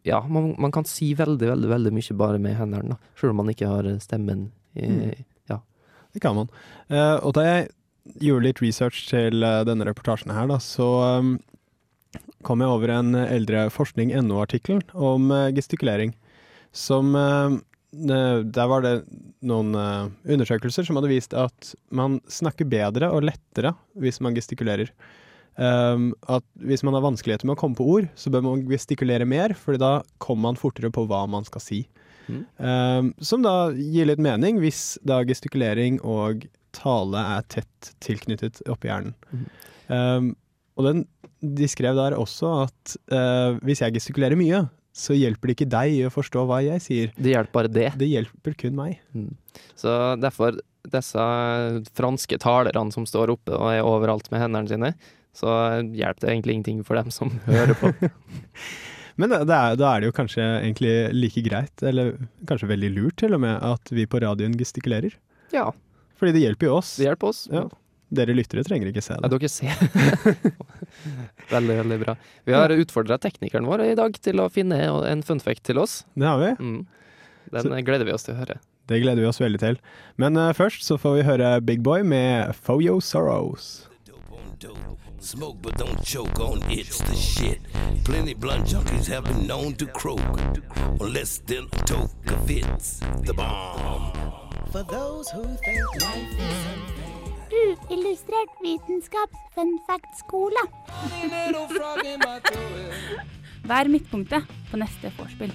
ja, 0.05 0.19
man, 0.29 0.51
man 0.61 0.71
kan 0.71 0.85
si 0.85 1.15
veldig, 1.17 1.47
veldig 1.49 1.69
veldig 1.71 1.91
mye 1.95 2.15
bare 2.15 2.37
med 2.39 2.53
hendene. 2.55 2.99
Selv 3.17 3.33
om 3.33 3.41
man 3.41 3.49
ikke 3.49 3.71
har 3.71 3.89
stemmen 4.03 4.51
i 4.75 4.85
Mm. 4.85 5.23
Ja. 5.49 5.57
Det 6.13 6.19
kan 6.21 6.35
man. 6.35 6.49
Eh, 6.89 7.15
og 7.23 7.33
da 7.33 7.41
jeg 7.47 7.69
gjorde 8.21 8.43
litt 8.43 8.61
research 8.61 9.07
til 9.09 9.39
denne 9.39 9.87
reportasjen 9.87 10.33
her, 10.35 10.47
da, 10.51 10.57
så 10.59 10.87
kom 12.45 12.61
jeg 12.61 12.71
over 12.71 12.93
en 12.93 13.15
eldre 13.17 13.67
forskning.no-artikkel 13.73 14.83
om 14.93 15.31
eh, 15.33 15.51
gestikulering. 15.55 16.13
Som 16.75 17.15
eh, 17.17 17.57
eh, 18.11 18.39
Der 18.43 18.71
var 18.71 18.85
det 18.85 18.95
noen 19.45 19.75
undersøkelser 19.75 20.87
som 20.87 20.99
hadde 20.99 21.11
vist 21.11 21.35
at 21.37 21.75
man 21.93 22.19
snakker 22.31 22.69
bedre 22.69 23.11
og 23.13 23.27
lettere 23.27 23.75
hvis 24.01 24.21
man 24.23 24.37
gestikulerer. 24.37 24.89
At 25.55 26.43
hvis 26.67 26.81
man 26.83 26.97
har 26.97 27.03
vanskeligheter 27.05 27.47
med 27.47 27.55
å 27.55 27.59
komme 27.61 27.77
på 27.79 27.85
ord, 27.87 28.07
så 28.19 28.31
bør 28.33 28.41
man 28.43 28.63
gestikulere 28.67 29.23
mer, 29.29 29.53
for 29.55 29.77
da 29.79 30.01
kommer 30.19 30.49
man 30.49 30.57
fortere 30.59 30.89
på 30.91 31.05
hva 31.07 31.21
man 31.31 31.45
skal 31.47 31.63
si. 31.63 31.77
Mm. 32.27 33.13
Som 33.23 33.45
da 33.45 33.69
gir 33.71 34.09
litt 34.09 34.19
mening, 34.19 34.57
hvis 34.59 34.97
da 35.07 35.21
gestikulering 35.23 36.01
og 36.03 36.43
tale 36.75 37.21
er 37.37 37.47
tett 37.53 37.93
tilknyttet 38.03 38.65
oppi 38.67 38.91
hjernen. 38.91 39.15
Mhm. 39.29 40.35
Og 40.75 40.87
den, 40.89 41.03
de 41.39 41.67
skrev 41.71 41.97
der 41.97 42.17
også 42.17 42.51
at 42.65 42.95
uh, 43.13 43.59
hvis 43.65 43.83
jeg 43.83 43.95
gestikulerer 43.95 44.39
mye, 44.39 44.65
så 44.95 45.15
hjelper 45.15 45.49
det 45.49 45.57
ikke 45.57 45.71
deg 45.71 45.97
å 46.07 46.13
forstå 46.13 46.45
hva 46.47 46.61
jeg 46.63 46.83
sier. 46.83 47.11
Det 47.19 47.33
hjelper 47.33 47.55
bare 47.57 47.71
det. 47.71 47.89
Det 47.99 48.07
hjelper 48.07 48.55
kun 48.59 48.77
meg. 48.77 49.01
Mm. 49.15 49.33
Så 49.75 49.91
derfor, 50.23 50.55
disse 50.87 51.25
franske 51.97 52.39
talerne 52.39 52.95
som 52.95 53.07
står 53.07 53.33
oppe 53.35 53.55
og 53.57 53.73
er 53.73 53.83
overalt 53.83 54.29
med 54.31 54.45
hendene 54.45 54.71
sine, 54.71 54.93
så 55.35 55.51
hjelper 55.83 56.23
det 56.23 56.31
egentlig 56.31 56.55
ingenting 56.55 56.83
for 56.87 56.99
dem 56.99 57.11
som 57.11 57.33
hører 57.49 57.75
på. 57.79 57.91
Men 59.19 59.31
da, 59.31 59.41
det 59.47 59.55
er, 59.55 59.77
da 59.79 59.91
er 59.91 60.03
det 60.03 60.09
jo 60.09 60.15
kanskje 60.15 60.43
egentlig 60.43 60.93
like 61.15 61.43
greit, 61.43 61.83
eller 61.87 62.15
kanskje 62.47 62.71
veldig 62.71 62.91
lurt 62.95 63.19
til 63.19 63.35
og 63.35 63.43
med, 63.43 63.55
at 63.63 63.91
vi 63.95 64.07
på 64.11 64.19
radioen 64.23 64.55
gestikulerer. 64.59 65.15
Ja, 65.55 65.69
Fordi 66.19 66.33
det 66.35 66.43
hjelper 66.43 66.67
jo 66.67 66.79
oss. 66.79 66.95
det 66.99 67.07
hjelper 67.09 67.31
oss. 67.31 67.45
Ja. 67.51 67.67
Dere 68.13 68.35
lyttere 68.37 68.63
trenger 68.65 68.91
ikke 68.91 69.01
se 69.01 69.15
det. 69.17 69.25
Ja, 69.25 69.31
dere 69.33 69.49
ser. 69.49 69.79
veldig, 71.55 71.77
veldig 71.81 71.97
bra. 72.03 72.15
Vi 72.45 72.53
har 72.53 72.73
utfordra 72.75 73.17
teknikeren 73.21 73.65
vår 73.65 73.87
i 73.87 73.95
dag 73.97 74.19
til 74.21 74.43
å 74.43 74.49
finne 74.53 74.77
en 75.09 75.25
funfact 75.25 75.65
til 75.65 75.81
oss. 75.81 76.03
Det 76.13 76.27
har 76.29 76.41
vi. 76.41 76.53
Mm. 76.59 76.79
Den 77.55 77.85
gleder 77.87 78.05
vi 78.05 78.13
oss 78.13 78.27
til 78.27 78.35
å 78.35 78.39
høre. 78.43 78.59
Det 78.85 79.01
gleder 79.01 79.23
vi 79.23 79.29
oss 79.29 79.41
veldig 79.41 79.61
til. 79.61 79.81
Men 80.21 80.37
uh, 80.37 80.53
først 80.53 80.85
så 80.85 80.99
får 81.01 81.17
vi 81.17 81.25
høre 81.25 81.51
Big 81.65 81.81
Boy 81.85 82.05
med 82.05 82.53
Foyo 82.53 82.99
Sorrows. 83.01 83.89
Smoke 85.25 85.59
but 85.59 85.75
don't 85.75 86.05
choke 86.05 86.39
on 86.39 86.61
it's 86.69 86.99
the 86.99 87.15
shit. 87.15 87.59
Plenty 88.03 88.35
blunt 88.35 88.67
junkies 88.67 89.07
have 89.07 89.23
been 89.23 89.47
known 89.47 89.73
to 89.73 89.87
croak 89.87 90.21
unless 91.01 91.39
they'll 91.39 91.67
toke 91.87 92.11
fits 92.45 92.99
the 93.23 93.33
bomb. 93.33 94.11
For 94.71 94.83
those 94.83 95.27
who 95.29 95.43
think 95.65 96.01
life 96.03 96.39
is 96.39 97.14
Uillustrert 97.53 98.49
vitenskaps 98.63 99.37
fun 99.55 99.75
fact-skole. 99.87 100.63
Vær 103.69 103.89
midtpunktet 103.91 104.49
på 104.71 104.79
neste 104.81 105.11
vorspiel. 105.19 105.53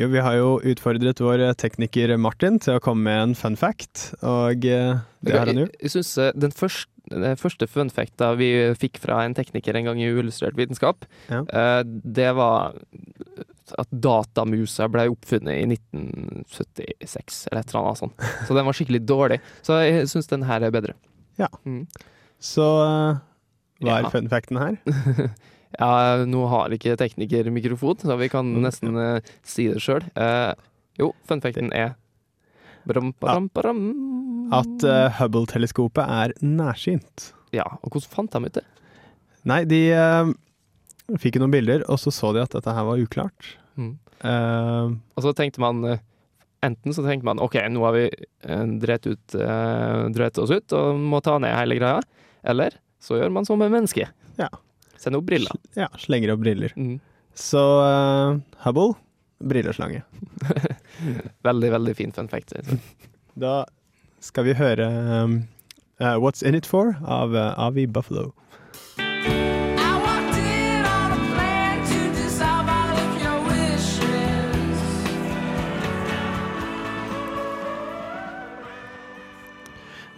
Jo, 0.00 0.06
vi 0.08 0.22
har 0.24 0.34
jo 0.38 0.54
utfordret 0.72 1.20
vår 1.20 1.42
tekniker 1.60 2.14
Martin 2.20 2.56
til 2.64 2.78
å 2.78 2.82
komme 2.82 3.04
med 3.10 3.22
en 3.26 3.34
fun 3.38 3.58
fact, 3.60 4.08
og 4.24 4.64
eh, 4.64 5.02
det 5.22 5.34
har 5.36 5.50
han 5.50 5.60
Jeg, 5.66 5.72
jeg 5.84 5.92
synes 5.94 6.12
eh, 6.18 6.30
den 6.40 6.54
første, 6.56 6.88
den 7.12 7.36
første 7.36 7.68
fun 7.68 7.92
facta 7.92 8.30
vi 8.40 8.48
fikk 8.80 8.96
fra 9.02 9.20
en 9.26 9.36
tekniker 9.36 9.76
en 9.76 9.90
gang 9.90 10.00
i 10.00 10.08
Uillustrert 10.08 10.56
vitenskap, 10.58 11.04
Ja. 11.28 11.42
eh, 11.44 11.82
det 11.84 12.30
var 12.40 12.72
at 13.78 13.88
datamusa 13.92 14.88
ble 14.90 15.04
oppfunnet 15.12 15.54
i 15.62 15.66
1976, 15.76 17.46
eller 17.50 17.60
et 17.62 17.70
eller 17.72 17.86
annet 17.86 18.00
sånt. 18.02 18.24
Så 18.48 18.56
den 18.56 18.66
var 18.66 18.76
skikkelig 18.76 19.02
dårlig. 19.08 19.38
Så 19.64 19.78
jeg 19.82 20.08
syns 20.10 20.28
den 20.30 20.44
her 20.48 20.64
er 20.66 20.74
bedre. 20.74 20.94
Ja. 21.40 21.48
Mm. 21.66 21.84
Så 22.42 22.66
eh, 22.82 23.20
hva 23.82 23.96
er 23.98 24.06
Ja. 24.08 24.10
fun 24.12 24.28
facten 24.32 24.58
her? 24.62 24.78
Ja, 25.80 26.20
nå 26.28 26.42
har 26.52 26.68
ikke 26.76 26.98
tekniker 27.00 27.46
mikrofon, 27.48 27.96
så 27.96 28.12
vi 28.20 28.26
kan 28.28 28.44
Mm, 28.44 28.60
nesten 28.60 28.92
uh, 28.92 29.20
si 29.42 29.68
det 29.72 29.80
sjøl. 29.80 30.02
jo, 31.00 31.14
fun 31.24 31.40
facten 31.40 31.70
er 31.72 31.94
bram, 32.84 33.14
bram, 33.18 33.46
bram. 33.48 33.80
At 34.52 34.84
uh, 34.84 35.08
Hubble-teleskopet 35.16 36.04
er 36.04 36.34
nærsynt. 36.44 37.30
Ja, 37.56 37.64
og 37.80 37.88
hvordan 37.88 38.12
fant 38.12 38.32
de 38.36 38.50
ut 38.50 38.58
det? 38.60 38.64
Nei, 39.48 39.62
de 39.64 39.80
eh, 39.96 40.34
fikk 41.20 41.36
noen 41.40 41.52
bilder, 41.52 41.84
og 41.90 41.98
så 42.00 42.12
så 42.14 42.32
de 42.36 42.42
at 42.44 42.54
dette 42.54 42.72
her 42.76 42.86
var 42.88 43.02
uklart. 43.02 43.52
Mm. 43.76 43.96
Uh, 44.22 44.94
Og 45.18 45.24
så 45.24 45.32
tenkte 45.34 45.58
man 45.62 45.80
eh, 45.88 46.02
Enten 46.62 46.94
så 46.94 47.02
tenkte 47.02 47.26
man 47.26 47.40
OK, 47.42 47.56
nå 47.74 47.80
har 47.82 47.96
vi 47.96 48.02
dreit, 48.78 49.06
ut, 49.10 49.34
dreit 50.14 50.38
oss 50.38 50.52
ut 50.54 50.74
og 50.78 51.00
må 51.10 51.18
ta 51.18 51.34
ned 51.42 51.56
hele 51.58 51.74
greia. 51.74 51.98
Eller 52.46 52.76
så 53.02 53.16
gjør 53.18 53.32
man 53.34 53.48
som 53.48 53.58
med 53.58 53.72
menneske. 53.74 54.06
Ja. 54.38 54.46
Sender 54.94 55.18
opp 55.18 55.26
briller. 55.26 55.58
ja, 55.74 55.88
slenger 55.98 56.30
opp 56.36 56.44
briller. 56.44 56.70
Mm. 56.78 57.00
Så 57.34 57.58
uh, 57.82 58.38
Hubble 58.62 58.92
brilleslange. 59.42 60.04
Veldig, 61.42 61.70
veldig 61.74 61.96
fin 61.98 62.12
fun 62.14 62.28
fact. 62.30 62.54
Da 63.34 63.64
skal 64.22 64.44
vi 64.46 64.54
høre 64.54 64.86
um, 64.86 65.38
uh, 65.98 66.14
What's 66.22 66.44
In 66.46 66.54
It 66.54 66.66
For 66.68 66.94
av 67.02 67.34
uh, 67.34 67.54
Avi 67.58 67.86
Buffalo. 67.90 68.28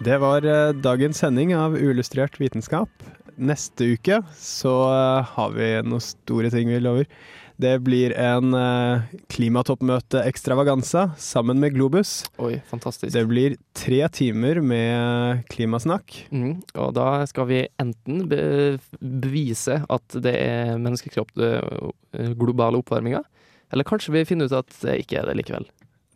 Det 0.04 0.18
var 0.20 0.44
uh, 0.44 0.74
dagens 0.84 1.18
sending 1.18 1.54
av 1.56 1.76
Uillustrert 1.78 2.34
vitenskap. 2.40 2.90
Neste 3.40 3.86
uke 3.94 4.18
så 4.36 4.72
uh, 4.90 5.30
har 5.32 5.54
vi 5.54 5.68
noen 5.80 6.02
store 6.04 6.50
ting 6.52 6.68
vi 6.68 6.80
lover. 6.82 7.08
Det 7.56 7.78
blir 7.86 8.12
en 8.20 8.52
uh, 8.52 9.06
klimatoppmøte-ekstravaganza 9.32 11.06
sammen 11.16 11.62
med 11.62 11.72
Globus. 11.78 12.18
Oi, 12.36 12.58
fantastisk. 12.68 13.14
Det 13.14 13.22
blir 13.30 13.56
tre 13.72 14.02
timer 14.12 14.60
med 14.60 15.46
klimasnakk. 15.54 16.18
Mm, 16.34 16.58
og 16.74 16.92
da 16.98 17.08
skal 17.30 17.48
vi 17.48 17.62
enten 17.80 18.26
be 18.28 18.42
bevise 19.00 19.78
at 19.88 20.18
det 20.20 20.34
er 20.36 20.74
menneskekropp 20.82 21.32
eh, 21.40 22.34
globale 22.36 22.82
oppvarminga, 22.82 23.22
eller 23.72 23.88
kanskje 23.88 24.18
vi 24.18 24.26
finner 24.28 24.50
ut 24.50 24.58
at 24.58 24.76
det 24.82 24.98
ikke 25.04 25.22
er 25.22 25.30
det 25.30 25.38
likevel. 25.40 25.70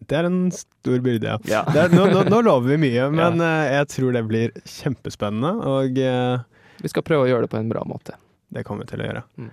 Det 0.08 0.18
er 0.18 0.28
en 0.28 0.40
stor 0.54 1.00
byrde, 1.04 1.34
ja. 1.34 1.38
Ja. 1.50 1.62
Er, 1.74 1.92
nå, 1.92 2.06
nå, 2.12 2.24
nå 2.30 2.42
lover 2.46 2.74
vi 2.74 2.80
mye, 2.86 3.08
men 3.20 3.42
ja. 3.42 3.54
jeg 3.80 3.90
tror 3.96 4.14
det 4.16 4.24
blir 4.28 4.54
kjempespennende. 4.62 5.54
Og 5.68 5.98
uh, 6.02 6.44
Vi 6.84 6.92
skal 6.92 7.06
prøve 7.06 7.26
å 7.26 7.30
gjøre 7.30 7.48
det 7.48 7.52
på 7.54 7.60
en 7.60 7.72
bra 7.72 7.82
måte. 7.88 8.18
det 8.54 8.64
kommer 8.68 8.86
vi 8.86 8.92
til 8.94 9.02
å 9.02 9.08
gjøre. 9.08 9.24
Mm. 9.40 9.50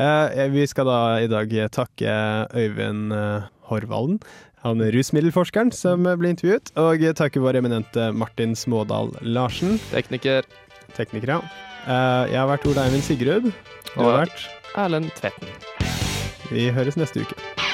Uh, 0.00 0.44
vi 0.54 0.66
skal 0.70 0.86
da 0.88 1.00
i 1.20 1.28
dag 1.28 1.56
takke 1.74 2.14
Øyvind 2.54 3.10
uh, 3.12 3.50
Horvalden, 3.70 4.20
han 4.64 4.82
rusmiddelforskeren 4.92 5.72
som 5.72 6.04
ble 6.04 6.34
intervjuet, 6.34 6.72
og 6.80 7.00
takke 7.16 7.40
vår 7.40 7.62
eminente 7.62 8.10
Martin 8.12 8.52
Smådal 8.58 9.14
Larsen. 9.24 9.78
Tekniker. 9.88 10.44
Tekniker, 10.96 11.38
ja. 11.38 11.40
Eh, 11.88 12.32
jeg 12.34 12.40
har 12.40 12.50
vært 12.50 12.68
Ola 12.68 12.86
Eivind 12.88 13.06
Sigrud. 13.06 13.50
Du 13.94 14.02
har 14.02 14.26
vært 14.26 14.46
Erlend 14.78 15.12
Tvetten. 15.16 15.48
Vi 16.50 16.68
høres 16.74 16.98
neste 17.00 17.24
uke. 17.24 17.68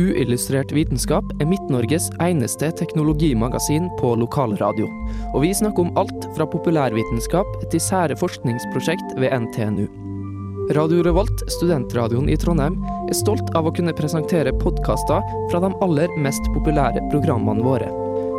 Uillustrert 0.00 0.72
vitenskap 0.72 1.28
er 1.40 1.48
Midt-Norges 1.50 2.08
eneste 2.22 2.70
teknologimagasin 2.78 3.90
på 4.00 4.14
lokalradio. 4.18 4.88
Og 5.34 5.44
vi 5.44 5.52
snakker 5.54 5.86
om 5.86 5.92
alt 6.00 6.28
fra 6.36 6.46
populærvitenskap 6.48 7.58
til 7.72 7.82
sære 7.82 8.16
forskningsprosjekt 8.18 9.16
ved 9.20 9.34
NTNU. 9.44 9.86
Radio 10.72 11.02
Revolt, 11.04 11.42
studentradioen 11.58 12.30
i 12.32 12.38
Trondheim, 12.40 12.78
er 13.10 13.18
stolt 13.18 13.50
av 13.58 13.68
å 13.68 13.74
kunne 13.74 13.94
presentere 13.98 14.54
podkaster 14.62 15.26
fra 15.50 15.60
de 15.64 15.74
aller 15.84 16.14
mest 16.22 16.46
populære 16.54 17.02
programmene 17.12 17.66
våre. 17.66 18.01